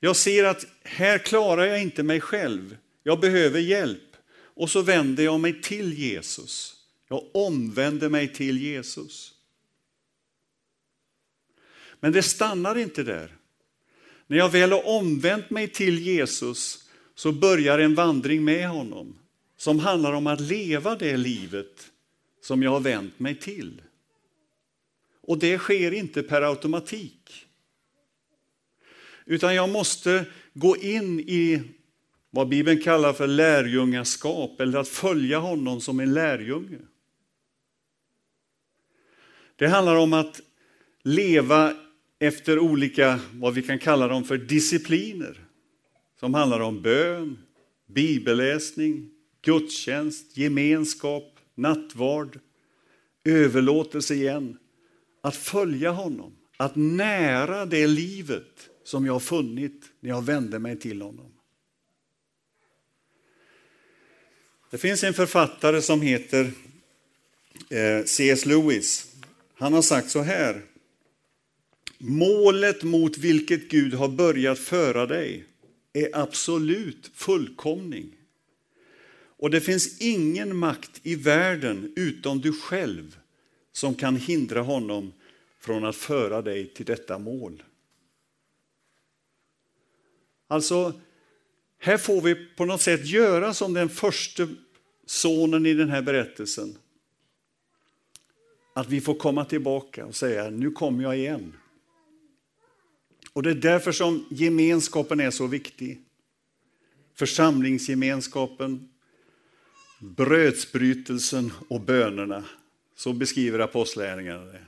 Jag 0.00 0.16
ser 0.16 0.44
att 0.44 0.66
här 0.84 1.18
klarar 1.18 1.66
jag 1.66 1.82
inte 1.82 2.02
mig 2.02 2.20
själv. 2.20 2.76
Jag 3.02 3.20
behöver 3.20 3.60
hjälp. 3.60 4.02
Och 4.40 4.70
så 4.70 4.82
vänder 4.82 5.24
jag 5.24 5.40
mig 5.40 5.62
till 5.62 5.92
Jesus. 5.92 6.74
Jag 7.08 7.24
omvänder 7.34 8.08
mig 8.08 8.34
till 8.34 8.58
Jesus. 8.62 9.34
Men 12.00 12.12
det 12.12 12.22
stannar 12.22 12.78
inte 12.78 13.02
där. 13.02 13.36
När 14.26 14.36
jag 14.36 14.48
väl 14.48 14.72
har 14.72 14.86
omvänt 14.86 15.50
mig 15.50 15.68
till 15.68 15.98
Jesus 15.98 16.84
så 17.14 17.32
börjar 17.32 17.78
en 17.78 17.94
vandring 17.94 18.44
med 18.44 18.68
honom 18.68 19.18
som 19.58 19.78
handlar 19.78 20.12
om 20.12 20.26
att 20.26 20.40
leva 20.40 20.96
det 20.96 21.16
livet 21.16 21.90
som 22.40 22.62
jag 22.62 22.70
har 22.70 22.80
vänt 22.80 23.18
mig 23.18 23.34
till. 23.34 23.82
Och 25.20 25.38
det 25.38 25.58
sker 25.58 25.92
inte 25.92 26.22
per 26.22 26.42
automatik. 26.42 27.46
Utan 29.24 29.54
jag 29.54 29.68
måste 29.68 30.24
gå 30.54 30.76
in 30.76 31.20
i 31.20 31.62
vad 32.30 32.48
Bibeln 32.48 32.82
kallar 32.82 33.12
för 33.12 33.26
lärjungaskap 33.26 34.60
eller 34.60 34.78
att 34.78 34.88
följa 34.88 35.38
honom 35.38 35.80
som 35.80 36.00
en 36.00 36.14
lärjunge. 36.14 36.78
Det 39.56 39.66
handlar 39.66 39.96
om 39.96 40.12
att 40.12 40.40
leva 41.02 41.74
efter 42.18 42.58
olika, 42.58 43.20
vad 43.32 43.54
vi 43.54 43.62
kan 43.62 43.78
kalla 43.78 44.08
dem 44.08 44.24
för 44.24 44.38
discipliner. 44.38 45.44
Som 46.20 46.34
handlar 46.34 46.60
om 46.60 46.82
bön, 46.82 47.38
bibelläsning, 47.86 49.10
gudstjänst, 49.48 50.36
gemenskap, 50.36 51.38
nattvard, 51.54 52.38
överlåtelse 53.24 54.14
igen. 54.14 54.58
Att 55.20 55.36
följa 55.36 55.90
honom, 55.90 56.36
att 56.56 56.76
nära 56.76 57.66
det 57.66 57.86
livet 57.86 58.70
som 58.84 59.06
jag 59.06 59.22
funnit 59.22 59.84
när 60.00 60.10
jag 60.10 60.24
vände 60.24 60.58
mig 60.58 60.78
till 60.78 61.02
honom. 61.02 61.32
Det 64.70 64.78
finns 64.78 65.04
en 65.04 65.14
författare 65.14 65.82
som 65.82 66.00
heter 66.00 66.52
eh, 67.70 68.04
C.S. 68.04 68.46
Lewis. 68.46 69.12
Han 69.54 69.72
har 69.72 69.82
sagt 69.82 70.10
så 70.10 70.20
här. 70.20 70.62
Målet 71.98 72.82
mot 72.82 73.18
vilket 73.18 73.70
Gud 73.70 73.94
har 73.94 74.08
börjat 74.08 74.58
föra 74.58 75.06
dig 75.06 75.44
är 75.92 76.08
absolut 76.12 77.10
fullkomning. 77.14 78.17
Och 79.38 79.50
det 79.50 79.60
finns 79.60 80.00
ingen 80.00 80.56
makt 80.56 81.00
i 81.02 81.14
världen 81.14 81.92
utom 81.96 82.40
du 82.40 82.52
själv 82.52 83.18
som 83.72 83.94
kan 83.94 84.16
hindra 84.16 84.62
honom 84.62 85.12
från 85.60 85.84
att 85.84 85.96
föra 85.96 86.42
dig 86.42 86.66
till 86.66 86.86
detta 86.86 87.18
mål. 87.18 87.62
Alltså, 90.48 91.00
här 91.78 91.98
får 91.98 92.20
vi 92.20 92.34
på 92.34 92.64
något 92.64 92.80
sätt 92.80 93.06
göra 93.06 93.54
som 93.54 93.74
den 93.74 93.88
första 93.88 94.48
sonen 95.06 95.66
i 95.66 95.74
den 95.74 95.90
här 95.90 96.02
berättelsen. 96.02 96.78
Att 98.74 98.88
vi 98.88 99.00
får 99.00 99.14
komma 99.14 99.44
tillbaka 99.44 100.06
och 100.06 100.16
säga, 100.16 100.50
nu 100.50 100.70
kommer 100.70 101.02
jag 101.02 101.18
igen. 101.18 101.52
Och 103.32 103.42
det 103.42 103.50
är 103.50 103.54
därför 103.54 103.92
som 103.92 104.26
gemenskapen 104.30 105.20
är 105.20 105.30
så 105.30 105.46
viktig. 105.46 106.02
Församlingsgemenskapen, 107.14 108.88
brödsbrytelsen 109.98 111.52
och 111.68 111.80
bönerna. 111.80 112.44
Så 112.96 113.12
beskriver 113.12 113.58
apostlärningarna 113.58 114.44
det. 114.44 114.64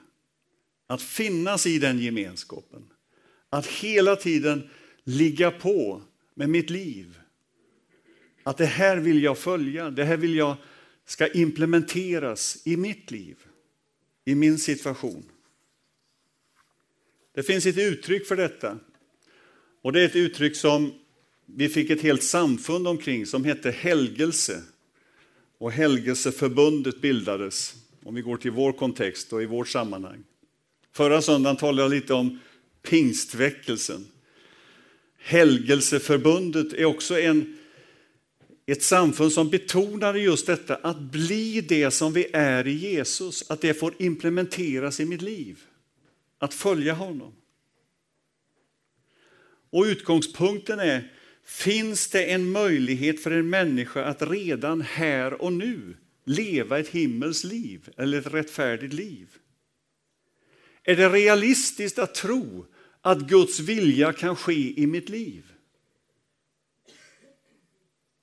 Att 0.86 1.02
finnas 1.02 1.66
i 1.66 1.78
den 1.78 1.98
gemenskapen. 1.98 2.82
Att 3.50 3.66
hela 3.66 4.16
tiden 4.16 4.68
ligga 5.04 5.50
på 5.50 6.02
med 6.34 6.48
mitt 6.48 6.70
liv. 6.70 7.18
Att 8.42 8.56
det 8.56 8.66
här 8.66 8.96
vill 8.96 9.22
jag 9.22 9.38
följa, 9.38 9.90
det 9.90 10.04
här 10.04 10.16
vill 10.16 10.36
jag 10.36 10.56
ska 11.06 11.28
implementeras 11.28 12.62
i 12.64 12.76
mitt 12.76 13.10
liv, 13.10 13.36
i 14.24 14.34
min 14.34 14.58
situation. 14.58 15.24
Det 17.34 17.42
finns 17.42 17.66
ett 17.66 17.78
uttryck 17.78 18.26
för 18.26 18.36
detta. 18.36 18.78
Och 19.82 19.92
det 19.92 20.00
är 20.00 20.04
ett 20.04 20.16
uttryck 20.16 20.56
som 20.56 20.92
vi 21.46 21.68
fick 21.68 21.90
ett 21.90 22.00
helt 22.00 22.22
samfund 22.22 22.88
omkring 22.88 23.26
som 23.26 23.44
hette 23.44 23.70
helgelse. 23.70 24.62
Och 25.60 25.72
helgelseförbundet 25.72 27.00
bildades, 27.00 27.74
om 28.04 28.14
vi 28.14 28.22
går 28.22 28.36
till 28.36 28.50
vår 28.50 28.72
kontext 28.72 29.32
och 29.32 29.42
i 29.42 29.46
vårt 29.46 29.68
sammanhang. 29.68 30.24
Förra 30.92 31.22
söndagen 31.22 31.56
talade 31.56 31.82
jag 31.82 31.90
lite 31.90 32.14
om 32.14 32.38
pingstväckelsen. 32.82 34.06
Helgelseförbundet 35.18 36.72
är 36.72 36.84
också 36.84 37.20
en, 37.20 37.58
ett 38.66 38.82
samfund 38.82 39.32
som 39.32 39.50
betonade 39.50 40.20
just 40.20 40.46
detta, 40.46 40.76
att 40.76 41.00
bli 41.00 41.60
det 41.60 41.90
som 41.90 42.12
vi 42.12 42.26
är 42.32 42.66
i 42.66 42.72
Jesus, 42.72 43.50
att 43.50 43.60
det 43.60 43.74
får 43.74 43.94
implementeras 43.98 45.00
i 45.00 45.04
mitt 45.04 45.22
liv. 45.22 45.58
Att 46.38 46.54
följa 46.54 46.94
honom. 46.94 47.32
Och 49.70 49.84
utgångspunkten 49.84 50.80
är, 50.80 51.12
finns 51.50 52.08
det 52.08 52.24
en 52.24 52.50
möjlighet 52.50 53.22
för 53.22 53.30
en 53.30 53.50
människa 53.50 54.04
att 54.04 54.22
redan 54.22 54.80
här 54.80 55.42
och 55.42 55.52
nu 55.52 55.96
leva 56.24 56.78
ett 56.78 56.88
himmels 56.88 57.44
liv 57.44 57.88
eller 57.96 58.18
ett 58.18 58.34
rättfärdigt 58.34 58.94
liv? 58.94 59.28
Är 60.82 60.96
det 60.96 61.08
realistiskt 61.08 61.98
att 61.98 62.14
tro 62.14 62.66
att 63.00 63.18
Guds 63.18 63.60
vilja 63.60 64.12
kan 64.12 64.36
ske 64.36 64.80
i 64.80 64.86
mitt 64.86 65.08
liv? 65.08 65.52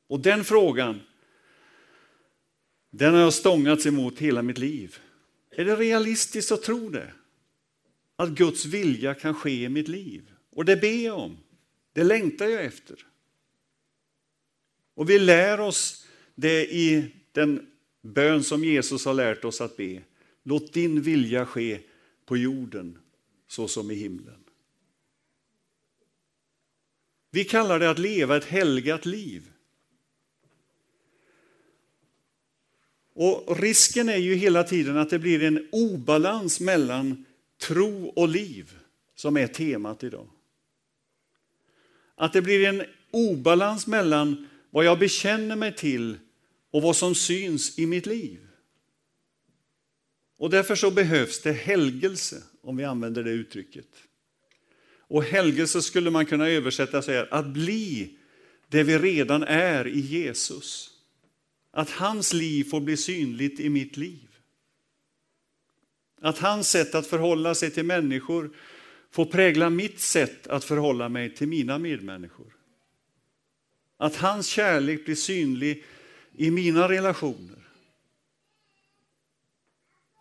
Och 0.08 0.20
den 0.20 0.44
frågan, 0.44 1.02
den 2.92 3.14
har 3.14 3.22
jag 3.22 3.34
stångats 3.34 3.86
emot 3.86 4.20
hela 4.20 4.42
mitt 4.42 4.58
liv. 4.58 4.98
Är 5.52 5.66
det 5.66 5.76
realistiskt 5.76 6.52
att 6.52 6.64
tro 6.64 6.90
det? 6.90 7.14
Att 8.16 8.30
Guds 8.30 8.66
vilja 8.66 9.14
kan 9.14 9.34
ske 9.34 9.64
i 9.64 9.70
mitt 9.70 9.88
liv? 9.88 10.32
Och 10.52 10.66
det 10.66 10.76
ber 10.76 11.06
jag 11.06 11.20
om. 11.20 11.38
Det 11.94 12.04
längtar 12.04 12.46
jag 12.46 12.66
efter. 12.66 13.07
Och 14.98 15.10
vi 15.10 15.20
lär 15.20 15.60
oss 15.60 16.06
det 16.36 16.74
i 16.74 17.12
den 17.32 17.68
bön 18.02 18.44
som 18.44 18.64
Jesus 18.64 19.06
har 19.06 19.14
lärt 19.14 19.46
oss 19.46 19.62
att 19.62 19.78
be. 19.78 20.02
Låt 20.44 20.74
din 20.74 21.02
vilja 21.02 21.46
ske 21.46 21.80
på 22.26 22.38
jorden 22.38 22.98
så 23.48 23.68
som 23.68 23.92
i 23.92 23.96
himlen. 23.96 24.44
Vi 27.32 27.44
kallar 27.44 27.80
det 27.80 27.90
att 27.90 28.00
leva 28.00 28.38
ett 28.38 28.46
helgat 28.46 29.06
liv. 29.06 29.52
Och 33.14 33.60
Risken 33.60 34.10
är 34.10 34.18
ju 34.18 34.36
hela 34.36 34.64
tiden 34.64 34.98
att 34.98 35.10
det 35.10 35.20
blir 35.20 35.44
en 35.44 35.68
obalans 35.72 36.60
mellan 36.60 37.26
tro 37.58 38.08
och 38.08 38.28
liv, 38.28 38.78
som 39.16 39.38
är 39.38 39.48
temat 39.48 40.04
idag. 40.04 40.30
Att 42.16 42.34
det 42.34 42.42
blir 42.42 42.68
en 42.68 42.84
obalans 43.12 43.88
mellan 43.88 44.48
vad 44.78 44.86
jag 44.86 45.00
bekänner 45.00 45.56
mig 45.56 45.76
till 45.76 46.18
och 46.72 46.82
vad 46.82 46.96
som 46.96 47.16
syns 47.16 47.80
i 47.80 47.86
mitt 47.86 48.06
liv. 48.06 48.40
Och 50.38 50.50
därför 50.50 50.76
så 50.76 50.92
behövs 50.92 51.42
det 51.42 51.52
helgelse, 51.52 52.44
om 52.62 52.78
vi 52.78 52.84
använder 52.84 53.24
det 53.24 53.32
uttrycket. 53.32 53.88
Och 55.00 55.24
helgelse 55.24 55.82
skulle 55.82 56.12
man 56.12 56.26
kunna 56.26 56.48
översätta 56.48 57.02
så 57.02 57.12
här, 57.12 57.34
att 57.34 57.48
bli 57.48 58.18
det 58.68 58.84
vi 58.84 58.98
redan 58.98 59.44
är 59.44 59.88
i 59.88 60.00
Jesus. 60.00 60.90
Att 61.72 61.90
hans 61.90 62.34
liv 62.34 62.64
får 62.64 62.80
bli 62.80 62.98
synligt 62.98 63.60
i 63.60 63.70
mitt 63.70 63.98
liv. 63.98 64.30
Att 66.22 66.38
hans 66.38 66.70
sätt 66.70 66.96
att 66.96 67.08
förhålla 67.08 67.56
sig 67.56 67.72
till 67.72 67.86
människor 67.86 68.56
får 69.12 69.26
prägla 69.26 69.70
mitt 69.70 70.00
sätt 70.00 70.48
att 70.48 70.64
förhålla 70.64 71.10
mig 71.10 71.36
till 71.36 71.48
mina 71.48 71.78
medmänniskor. 71.78 72.57
Att 73.98 74.16
hans 74.16 74.48
kärlek 74.48 75.06
blir 75.06 75.16
synlig 75.16 75.84
i 76.34 76.52
mina 76.52 76.90
relationer. 76.90 77.68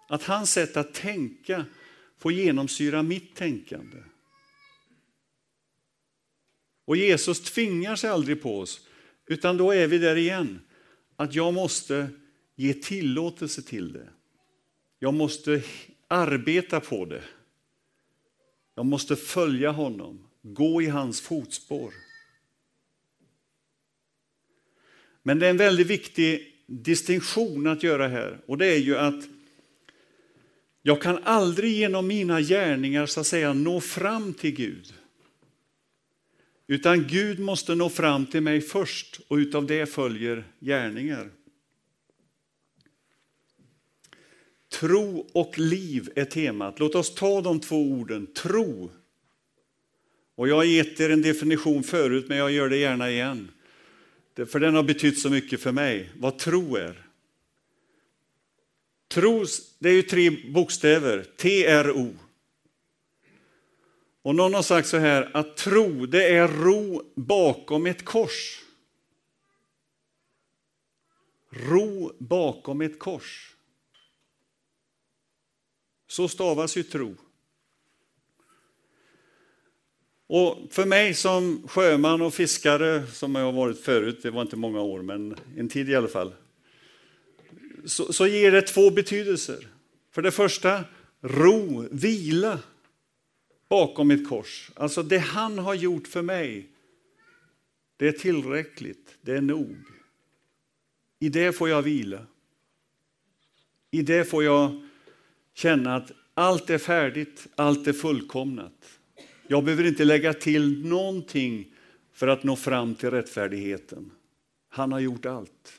Att 0.09 0.23
hans 0.23 0.53
sätt 0.53 0.77
att 0.77 0.95
tänka 0.95 1.65
får 2.19 2.33
genomsyra 2.33 3.03
mitt 3.03 3.35
tänkande. 3.35 3.99
Och 6.85 6.97
Jesus 6.97 7.41
tvingar 7.41 7.97
sig 7.97 8.11
aldrig 8.11 8.43
på 8.43 8.61
oss, 8.61 8.87
utan 9.27 9.57
då 9.57 9.71
är 9.71 9.87
vi 9.87 9.99
där 9.99 10.17
igen. 10.17 10.61
Att 11.17 11.35
jag 11.35 11.55
måste 11.55 12.09
ge 12.55 12.75
tillåtelse 12.75 13.63
till 13.63 13.93
det. 13.93 14.09
Jag 14.99 15.15
måste 15.15 15.63
arbeta 16.09 16.81
på 16.81 17.05
det. 17.05 17.25
Jag 18.75 18.87
måste 18.87 19.17
följa 19.17 19.71
honom, 19.71 20.29
gå 20.43 20.83
i 20.83 20.87
hans 20.87 21.21
fotspår. 21.21 22.06
Men 25.27 25.39
det 25.39 25.47
är 25.47 25.51
en 25.51 25.57
väldigt 25.57 25.87
viktig 25.87 26.55
distinktion 26.67 27.67
att 27.67 27.83
göra 27.83 28.09
här 28.09 28.39
och 28.47 28.59
det 28.59 28.67
är 28.67 28.79
ju 28.79 28.97
att 28.97 29.25
jag 30.83 31.03
kan 31.03 31.19
aldrig 31.23 31.73
genom 31.73 32.07
mina 32.07 32.41
gärningar 32.41 33.07
så 33.07 33.21
att 33.21 33.27
säga 33.27 33.53
nå 33.53 33.81
fram 33.81 34.35
till 34.35 34.51
Gud. 34.51 34.95
Utan 36.67 37.07
Gud 37.07 37.39
måste 37.39 37.75
nå 37.75 37.89
fram 37.89 38.27
till 38.27 38.41
mig 38.41 38.61
först 38.61 39.21
och 39.29 39.37
utav 39.37 39.67
det 39.67 39.87
följer 39.87 40.45
gärningar. 40.61 41.31
Tro 44.73 45.29
och 45.33 45.59
liv 45.59 46.11
är 46.15 46.25
temat. 46.25 46.79
Låt 46.79 46.95
oss 46.95 47.15
ta 47.15 47.41
de 47.41 47.61
två 47.61 47.83
orden. 47.83 48.27
Tro. 48.27 48.91
Och 50.35 50.49
jag 50.49 50.57
har 50.57 50.65
gett 50.65 51.01
er 51.01 51.11
en 51.11 51.23
definition 51.23 51.83
förut, 51.83 52.29
men 52.29 52.39
jag 52.39 52.53
gör 52.53 52.69
det 52.69 52.77
gärna 52.77 53.11
igen. 53.11 53.49
För 54.37 54.61
den 54.61 54.75
har 54.75 54.83
betytt 54.83 55.21
så 55.21 55.31
mycket 55.31 55.61
för 55.61 55.73
mig, 55.73 56.11
vad 56.17 56.39
tro 56.39 56.77
är. 56.77 57.07
Tro, 59.09 59.45
det 59.79 59.89
är 59.89 59.93
ju 59.93 60.03
tre 60.03 60.31
bokstäver, 60.31 61.25
T-R-O. 61.37 62.15
Och 64.23 64.35
någon 64.35 64.55
har 64.55 64.63
sagt 64.63 64.89
så 64.89 64.99
här 64.99 65.31
att 65.37 65.57
tro, 65.57 66.07
det 66.07 66.29
är 66.29 66.49
ro 66.49 67.13
bakom 67.15 67.87
ett 67.87 68.05
kors. 68.05 68.63
Ro 71.51 72.17
bakom 72.19 72.81
ett 72.81 72.99
kors. 72.99 73.57
Så 76.09 76.29
stavas 76.29 76.77
ju 76.77 76.83
tro. 76.83 77.17
Och 80.27 80.59
för 80.71 80.87
mig 80.87 81.15
som 81.15 81.69
sjöman 81.69 82.23
och 82.23 82.35
fiskare, 82.35 83.07
som 83.07 83.35
jag 83.35 83.45
har 83.45 83.53
varit 83.53 83.81
förut, 83.81 84.19
det 84.23 84.31
var 84.31 84.43
inte 84.43 84.57
många 84.57 84.81
år, 84.81 85.03
men 85.03 85.37
en 85.57 85.69
tid 85.69 85.89
i 85.91 85.95
alla 85.95 86.09
fall, 86.09 86.35
så, 87.85 88.13
så 88.13 88.27
ger 88.27 88.53
det 88.53 88.63
två 88.63 88.91
betydelser. 88.91 89.67
För 90.13 90.23
det 90.23 90.31
första, 90.31 90.85
ro, 91.21 91.89
vila 91.91 92.59
bakom 93.69 94.11
ett 94.11 94.29
kors. 94.29 94.71
Alltså 94.75 95.03
det 95.03 95.19
han 95.19 95.59
har 95.59 95.75
gjort 95.75 96.07
för 96.07 96.23
mig, 96.23 96.69
det 97.97 98.09
är 98.09 98.13
tillräckligt, 98.13 99.19
det 99.21 99.33
är 99.33 99.41
nog. 99.41 99.77
I 101.19 101.29
det 101.29 101.53
får 101.53 101.69
jag 101.69 101.83
vila. 101.83 102.27
I 103.91 104.03
det 104.03 104.25
får 104.25 104.45
jag 104.45 104.87
känna 105.55 105.97
att 105.97 106.13
allt 106.35 106.71
är 106.71 106.79
färdigt, 106.79 107.47
allt 107.55 107.87
är 107.87 107.93
fullkomnat. 107.93 108.96
Jag 109.49 109.65
behöver 109.65 109.85
inte 109.85 110.05
lägga 110.05 110.35
till 110.35 110.87
någonting 110.87 111.67
för 112.13 112.29
att 112.29 112.45
nå 112.45 112.57
fram 112.57 112.95
till 112.95 113.11
rättfärdigheten. 113.11 114.11
Han 114.69 114.93
har 114.93 115.01
gjort 115.01 115.27
allt. 115.27 115.73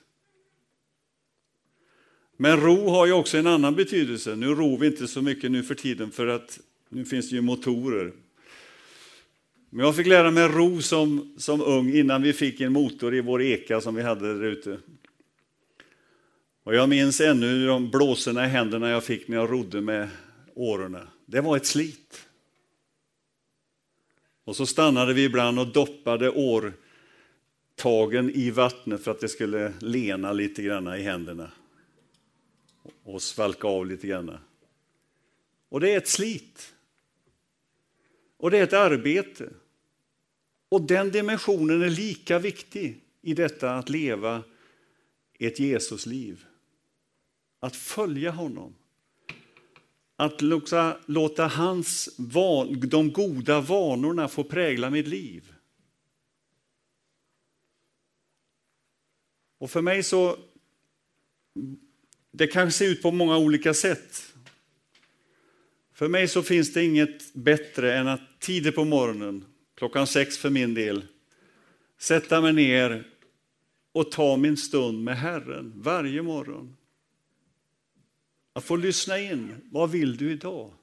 Men 2.37 2.61
ro 2.61 2.89
har 2.89 3.05
ju 3.05 3.13
också 3.13 3.37
en 3.37 3.47
annan 3.47 3.75
betydelse. 3.75 4.35
Nu 4.35 4.47
ror 4.47 4.77
vi 4.77 4.87
inte 4.87 5.07
så 5.07 5.21
mycket 5.21 5.51
nu 5.51 5.63
för 5.63 5.75
tiden 5.75 6.11
för 6.11 6.27
att 6.27 6.59
nu 6.89 7.05
finns 7.05 7.29
det 7.29 7.35
ju 7.35 7.41
motorer. 7.41 8.11
Men 9.69 9.85
jag 9.85 9.95
fick 9.95 10.07
lära 10.07 10.31
mig 10.31 10.47
ro 10.47 10.81
som, 10.81 11.33
som 11.37 11.61
ung 11.61 11.93
innan 11.93 12.21
vi 12.21 12.33
fick 12.33 12.61
en 12.61 12.73
motor 12.73 13.15
i 13.15 13.21
vår 13.21 13.41
eka 13.41 13.81
som 13.81 13.95
vi 13.95 14.01
hade 14.01 14.33
där 14.33 14.43
ute. 14.43 14.79
Och 16.63 16.75
jag 16.75 16.89
minns 16.89 17.21
ännu 17.21 17.67
de 17.67 17.89
blåsorna 17.89 18.45
i 18.45 18.49
händerna 18.49 18.89
jag 18.89 19.03
fick 19.03 19.27
när 19.27 19.37
jag 19.37 19.51
rodde 19.51 19.81
med 19.81 20.09
årorna. 20.55 21.07
Det 21.25 21.41
var 21.41 21.57
ett 21.57 21.65
slit. 21.65 22.26
Och 24.47 24.55
så 24.55 24.65
stannade 24.65 25.13
vi 25.13 25.23
ibland 25.23 25.59
och 25.59 25.67
doppade 25.67 26.29
årtagen 26.29 28.29
i 28.29 28.51
vattnet 28.51 29.03
för 29.03 29.11
att 29.11 29.19
det 29.19 29.29
skulle 29.29 29.73
lena 29.79 30.33
lite 30.33 30.63
grann 30.63 30.95
i 30.95 31.01
händerna 31.01 31.51
och 33.03 33.21
svalka 33.21 33.67
av 33.67 33.85
lite 33.85 34.07
grann. 34.07 34.37
Och 35.69 35.79
det 35.79 35.93
är 35.93 35.97
ett 35.97 36.07
slit. 36.07 36.73
Och 38.37 38.51
det 38.51 38.57
är 38.57 38.63
ett 38.63 38.73
arbete. 38.73 39.49
Och 40.69 40.81
den 40.81 41.11
dimensionen 41.11 41.81
är 41.81 41.89
lika 41.89 42.39
viktig 42.39 43.01
i 43.21 43.33
detta 43.33 43.75
att 43.75 43.89
leva 43.89 44.43
ett 45.39 45.59
Jesusliv. 45.59 46.45
Att 47.59 47.75
följa 47.75 48.31
honom. 48.31 48.75
Att 50.19 50.41
låta, 50.41 50.97
låta 51.05 51.47
hans 51.47 52.15
van, 52.17 52.79
de 52.79 53.11
goda 53.11 53.61
vanorna 53.61 54.27
få 54.27 54.43
prägla 54.43 54.89
mitt 54.89 55.07
liv. 55.07 55.53
Och 59.59 59.71
för 59.71 59.81
mig 59.81 60.03
så, 60.03 60.37
det 62.31 62.47
kan 62.47 62.71
se 62.71 62.85
ut 62.85 63.01
på 63.01 63.11
många 63.11 63.37
olika 63.37 63.73
sätt. 63.73 64.33
För 65.93 66.07
mig 66.07 66.27
så 66.27 66.43
finns 66.43 66.73
det 66.73 66.83
inget 66.83 67.33
bättre 67.33 67.97
än 67.97 68.07
att 68.07 68.39
tidigt 68.39 68.75
på 68.75 68.85
morgonen, 68.85 69.45
klockan 69.75 70.07
sex 70.07 70.37
för 70.37 70.49
min 70.49 70.73
del, 70.73 71.05
sätta 71.99 72.41
mig 72.41 72.53
ner 72.53 73.03
och 73.91 74.11
ta 74.11 74.37
min 74.37 74.57
stund 74.57 75.03
med 75.03 75.17
Herren 75.17 75.73
varje 75.75 76.21
morgon. 76.21 76.75
Att 78.57 78.63
få 78.63 78.75
lyssna 78.75 79.19
in, 79.19 79.55
vad 79.71 79.91
vill 79.91 80.17
du 80.17 80.31
idag? 80.31 80.73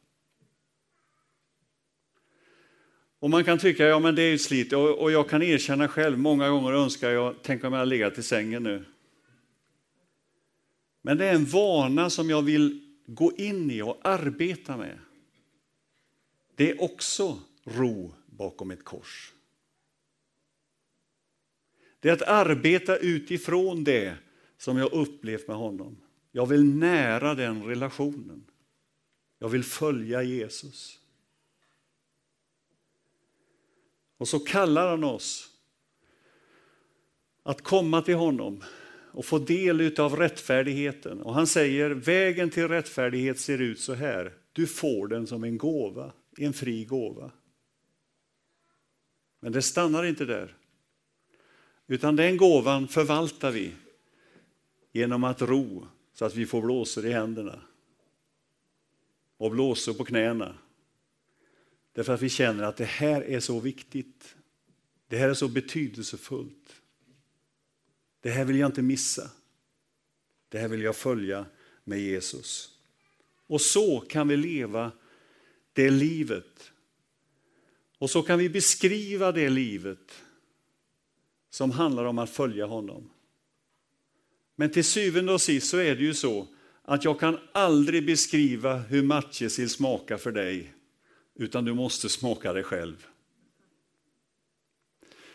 Och 3.19 3.31
man 3.31 3.45
kan 3.45 3.59
tycka, 3.59 3.87
ja 3.87 3.99
men 3.99 4.15
det 4.15 4.23
är 4.23 4.35
ett 4.35 4.41
slit, 4.41 4.73
och 4.73 5.13
jag 5.13 5.29
kan 5.29 5.43
erkänna 5.43 5.89
själv, 5.89 6.19
många 6.19 6.49
gånger 6.49 6.73
önskar 6.73 7.11
jag, 7.11 7.37
tänk 7.43 7.65
om 7.65 7.73
jag 7.73 7.89
legat 7.89 8.19
i 8.19 8.23
sängen 8.23 8.63
nu. 8.63 8.85
Men 11.03 11.19
det 11.19 11.27
är 11.27 11.35
en 11.35 11.45
vana 11.45 12.11
som 12.11 12.31
jag 12.31 12.43
vill 12.43 12.97
gå 13.07 13.33
in 13.33 13.71
i 13.71 13.83
och 13.83 14.01
arbeta 14.03 14.77
med. 14.77 14.99
Det 16.55 16.71
är 16.71 16.83
också 16.83 17.39
ro 17.65 18.15
bakom 18.27 18.71
ett 18.71 18.85
kors. 18.85 19.33
Det 22.01 22.09
är 22.09 22.13
att 22.13 22.23
arbeta 22.23 22.97
utifrån 22.97 23.85
det 23.85 24.17
som 24.59 24.77
jag 24.79 24.93
upplevt 24.93 25.49
med 25.49 25.57
honom. 25.57 26.04
Jag 26.37 26.47
vill 26.47 26.65
nära 26.65 27.35
den 27.35 27.63
relationen. 27.63 28.45
Jag 29.39 29.49
vill 29.49 29.65
följa 29.65 30.23
Jesus. 30.23 30.99
Och 34.17 34.29
så 34.29 34.39
kallar 34.39 34.91
han 34.91 35.05
oss 35.05 35.51
att 37.43 37.63
komma 37.63 38.03
till 38.03 38.15
honom 38.15 38.63
och 39.13 39.25
få 39.25 39.39
del 39.39 40.01
av 40.01 40.17
rättfärdigheten. 40.17 41.23
Och 41.23 41.35
han 41.35 41.47
säger 41.47 41.91
vägen 41.91 42.51
till 42.51 42.69
rättfärdighet 42.69 43.39
ser 43.39 43.59
ut 43.59 43.81
så 43.81 43.95
här. 43.95 44.35
Du 44.53 44.67
får 44.67 45.09
den 45.09 45.27
som 45.27 45.45
en 45.45 45.59
gåva, 45.59 46.13
en 46.39 46.53
fri 46.53 46.85
gåva. 46.85 47.31
Men 49.41 49.53
det 49.53 49.63
stannar 49.63 50.05
inte 50.05 50.25
där. 50.25 50.57
Utan 51.87 52.17
den 52.17 52.37
gåvan 52.37 52.89
förvaltar 52.89 53.51
vi 53.51 53.73
genom 54.93 55.25
att 55.25 55.43
ro 55.43 55.89
så 56.15 56.25
att 56.25 56.35
vi 56.35 56.47
får 56.47 56.63
blåsor 56.63 57.07
i 57.07 57.13
händerna 57.13 57.61
och 59.37 59.51
blåsor 59.51 59.95
på 59.95 60.05
knäna. 60.05 60.55
Därför 61.93 62.15
att 62.15 62.23
vi 62.23 62.29
känner 62.29 62.65
att 62.65 62.77
det 62.77 62.85
här 62.85 63.21
är 63.23 63.41
så 63.41 63.61
viktigt. 63.61 64.37
Det 65.09 65.17
här 65.17 65.29
är 65.29 65.35
så 65.35 65.49
betydelsefullt. 65.49 66.83
Det 68.21 68.31
här 68.31 68.45
vill 68.45 68.59
jag 68.59 68.69
inte 68.69 68.83
missa. 68.83 69.31
Det 70.49 70.59
här 70.59 70.69
vill 70.69 70.83
jag 70.83 70.97
följa 70.97 71.47
med 71.85 72.01
Jesus. 72.01 72.79
Och 73.47 73.61
så 73.61 74.01
kan 74.01 74.29
vi 74.29 74.37
leva 74.37 74.93
det 75.73 75.91
livet. 75.91 76.73
Och 77.99 78.11
så 78.11 78.23
kan 78.23 78.39
vi 78.39 78.49
beskriva 78.49 79.33
det 79.33 79.49
livet 79.49 80.23
som 81.51 81.71
handlar 81.71 82.05
om 82.05 82.19
att 82.19 82.31
följa 82.31 82.67
honom. 82.67 83.11
Men 84.57 84.71
till 84.71 84.85
syvende 84.85 85.33
och 85.33 85.41
sist 85.41 85.71
så 85.71 85.77
är 85.77 85.97
det 85.97 86.03
ju 86.03 86.15
så 86.15 86.49
att 86.83 87.05
jag 87.05 87.21
kan 87.21 87.39
aldrig 87.53 88.07
beskriva 88.07 88.79
hur 88.79 89.03
matjessill 89.03 89.71
smakar 89.71 90.17
för 90.17 90.33
dig, 90.33 90.75
utan 91.35 91.65
du 91.65 91.75
måste 91.75 92.09
smaka 92.09 92.53
det 92.53 92.63
själv. 92.63 93.07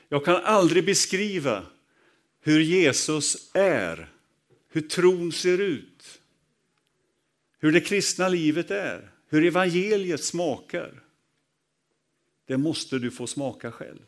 Jag 0.09 0.25
kan 0.25 0.35
aldrig 0.35 0.85
beskriva 0.85 1.65
hur 2.41 2.59
Jesus 2.59 3.51
är, 3.53 4.09
hur 4.69 4.81
tron 4.81 5.31
ser 5.31 5.57
ut, 5.61 6.21
hur 7.59 7.71
det 7.71 7.81
kristna 7.81 8.27
livet 8.27 8.71
är, 8.71 9.11
hur 9.27 9.45
evangeliet 9.45 10.23
smakar. 10.23 11.03
Det 12.45 12.57
måste 12.57 12.99
du 12.99 13.11
få 13.11 13.27
smaka 13.27 13.71
själv. 13.71 14.05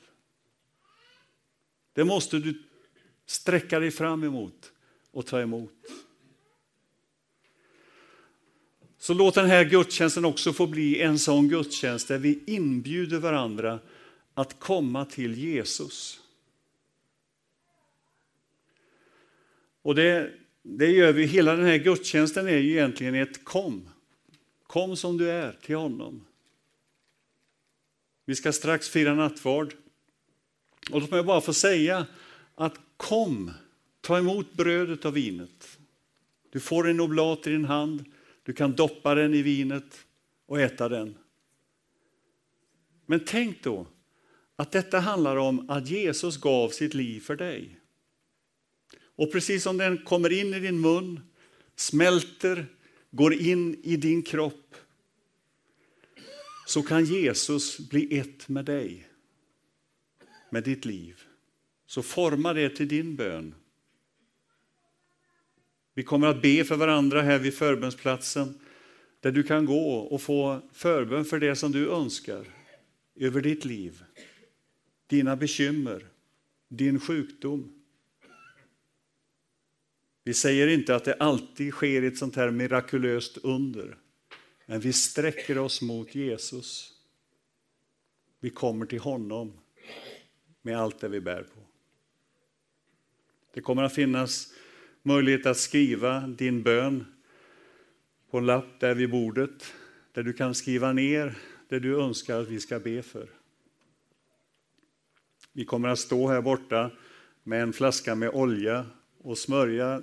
Det 1.93 2.03
måste 2.03 2.39
du 2.39 2.63
sträcka 3.25 3.79
dig 3.79 3.91
fram 3.91 4.23
emot 4.23 4.71
och 5.11 5.25
ta 5.25 5.41
emot. 5.41 5.71
Så 8.97 9.13
låt 9.13 9.35
den 9.35 9.45
här 9.45 9.65
gudstjänsten 9.65 10.25
också 10.25 10.53
få 10.53 10.67
bli 10.67 11.01
en 11.01 11.19
sån 11.19 11.49
gudstjänst 11.49 12.07
där 12.07 12.17
vi 12.17 12.43
inbjuder 12.47 13.19
varandra 13.19 13.79
att 14.33 14.59
komma 14.59 15.05
till 15.05 15.37
Jesus. 15.37 16.19
Och 19.81 19.95
det, 19.95 20.31
det 20.61 20.87
gör 20.87 21.13
vi, 21.13 21.25
hela 21.25 21.55
den 21.55 21.65
här 21.65 21.77
gudstjänsten 21.77 22.47
är 22.47 22.57
ju 22.57 22.71
egentligen 22.71 23.15
ett 23.15 23.45
kom. 23.45 23.89
Kom 24.67 24.95
som 24.95 25.17
du 25.17 25.29
är 25.29 25.57
till 25.61 25.75
honom. 25.75 26.25
Vi 28.25 28.35
ska 28.35 28.53
strax 28.53 28.89
fira 28.89 29.15
nattvard. 29.15 29.73
Och 30.91 31.01
låt 31.01 31.11
mig 31.11 31.23
bara 31.23 31.41
få 31.41 31.53
säga 31.53 32.07
att 32.55 32.79
kom, 32.97 33.51
ta 34.01 34.17
emot 34.17 34.53
brödet 34.53 35.05
och 35.05 35.17
vinet. 35.17 35.77
Du 36.49 36.59
får 36.59 36.89
en 36.89 36.99
oblat 36.99 37.47
i 37.47 37.49
din 37.49 37.65
hand, 37.65 38.05
du 38.43 38.53
kan 38.53 38.71
doppa 38.71 39.15
den 39.15 39.33
i 39.33 39.41
vinet 39.41 40.05
och 40.45 40.61
äta 40.61 40.89
den. 40.89 41.15
Men 43.05 43.19
tänk 43.25 43.63
då 43.63 43.87
att 44.55 44.71
detta 44.71 44.99
handlar 44.99 45.35
om 45.35 45.69
att 45.69 45.87
Jesus 45.87 46.37
gav 46.37 46.69
sitt 46.69 46.93
liv 46.93 47.19
för 47.19 47.35
dig. 47.35 47.77
Och 49.15 49.31
precis 49.31 49.63
som 49.63 49.77
den 49.77 49.97
kommer 49.97 50.31
in 50.31 50.53
i 50.53 50.59
din 50.59 50.81
mun, 50.81 51.19
smälter, 51.75 52.65
går 53.11 53.33
in 53.33 53.79
i 53.83 53.95
din 53.95 54.23
kropp, 54.23 54.75
så 56.67 56.83
kan 56.83 57.05
Jesus 57.05 57.79
bli 57.89 58.17
ett 58.17 58.49
med 58.49 58.65
dig, 58.65 59.07
med 60.49 60.63
ditt 60.63 60.85
liv. 60.85 61.21
Så 61.85 62.03
forma 62.03 62.53
det 62.53 62.69
till 62.69 62.87
din 62.87 63.15
bön. 63.15 63.55
Vi 66.01 66.05
kommer 66.05 66.27
att 66.27 66.41
be 66.41 66.63
för 66.63 66.75
varandra 66.75 67.21
här 67.21 67.39
vid 67.39 67.53
förbönsplatsen, 67.53 68.59
där 69.19 69.31
du 69.31 69.43
kan 69.43 69.65
gå 69.65 69.93
och 69.95 70.21
få 70.21 70.61
förbön 70.73 71.25
för 71.25 71.39
det 71.39 71.55
som 71.55 71.71
du 71.71 71.89
önskar 71.89 72.45
över 73.15 73.41
ditt 73.41 73.65
liv, 73.65 74.03
dina 75.07 75.35
bekymmer, 75.35 76.05
din 76.69 76.99
sjukdom, 76.99 77.81
vi 80.23 80.33
säger 80.33 80.67
inte 80.67 80.95
att 80.95 81.05
det 81.05 81.13
alltid 81.13 81.73
sker 81.73 82.03
ett 82.03 82.17
sånt 82.17 82.35
här 82.35 82.51
mirakulöst 82.51 83.37
under, 83.37 83.97
men 84.65 84.79
vi 84.79 84.93
sträcker 84.93 85.57
oss 85.57 85.81
mot 85.81 86.15
Jesus. 86.15 86.93
Vi 88.39 88.49
kommer 88.49 88.85
till 88.85 88.99
honom 88.99 89.53
med 90.61 90.79
allt 90.79 90.99
det 90.99 91.09
vi 91.09 91.21
bär 91.21 91.43
på. 91.43 91.61
Det 93.53 93.61
kommer 93.61 93.83
att 93.83 93.95
finnas 93.95 94.53
möjlighet 95.03 95.45
att 95.45 95.57
skriva 95.57 96.27
din 96.27 96.63
bön 96.63 97.05
på 98.29 98.37
en 98.37 98.45
lapp 98.45 98.79
där 98.79 98.95
vid 98.95 99.11
bordet, 99.11 99.73
där 100.11 100.23
du 100.23 100.33
kan 100.33 100.55
skriva 100.55 100.93
ner 100.93 101.37
det 101.67 101.79
du 101.79 102.01
önskar 102.01 102.41
att 102.41 102.47
vi 102.47 102.59
ska 102.59 102.79
be 102.79 103.01
för. 103.01 103.29
Vi 105.53 105.65
kommer 105.65 105.89
att 105.89 105.99
stå 105.99 106.27
här 106.27 106.41
borta 106.41 106.91
med 107.43 107.63
en 107.63 107.73
flaska 107.73 108.15
med 108.15 108.29
olja 108.29 108.85
och 109.17 109.37
smörja 109.37 110.01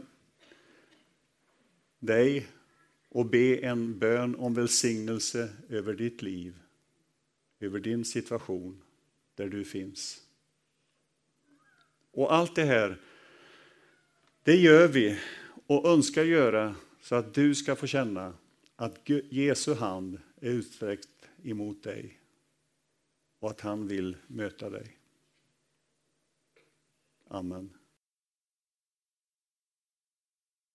dig 1.98 2.46
och 3.08 3.26
be 3.26 3.56
en 3.56 3.98
bön 3.98 4.34
om 4.36 4.54
välsignelse 4.54 5.48
över 5.68 5.94
ditt 5.94 6.22
liv, 6.22 6.58
över 7.60 7.80
din 7.80 8.04
situation 8.04 8.82
där 9.34 9.48
du 9.48 9.64
finns. 9.64 10.22
Och 12.12 12.34
allt 12.34 12.54
det 12.54 12.64
här, 12.64 13.00
det 14.48 14.56
gör 14.56 14.88
vi 14.88 15.18
och 15.66 15.88
önskar 15.88 16.24
göra 16.24 16.74
så 17.00 17.14
att 17.14 17.34
du 17.34 17.54
ska 17.54 17.76
få 17.76 17.86
känna 17.86 18.34
att 18.76 19.08
Jesu 19.30 19.74
hand 19.74 20.20
är 20.40 20.50
utsträckt 20.50 21.28
emot 21.42 21.82
dig 21.82 22.20
och 23.38 23.50
att 23.50 23.60
han 23.60 23.88
vill 23.88 24.16
möta 24.26 24.70
dig. 24.70 24.96
Amen. 27.28 27.77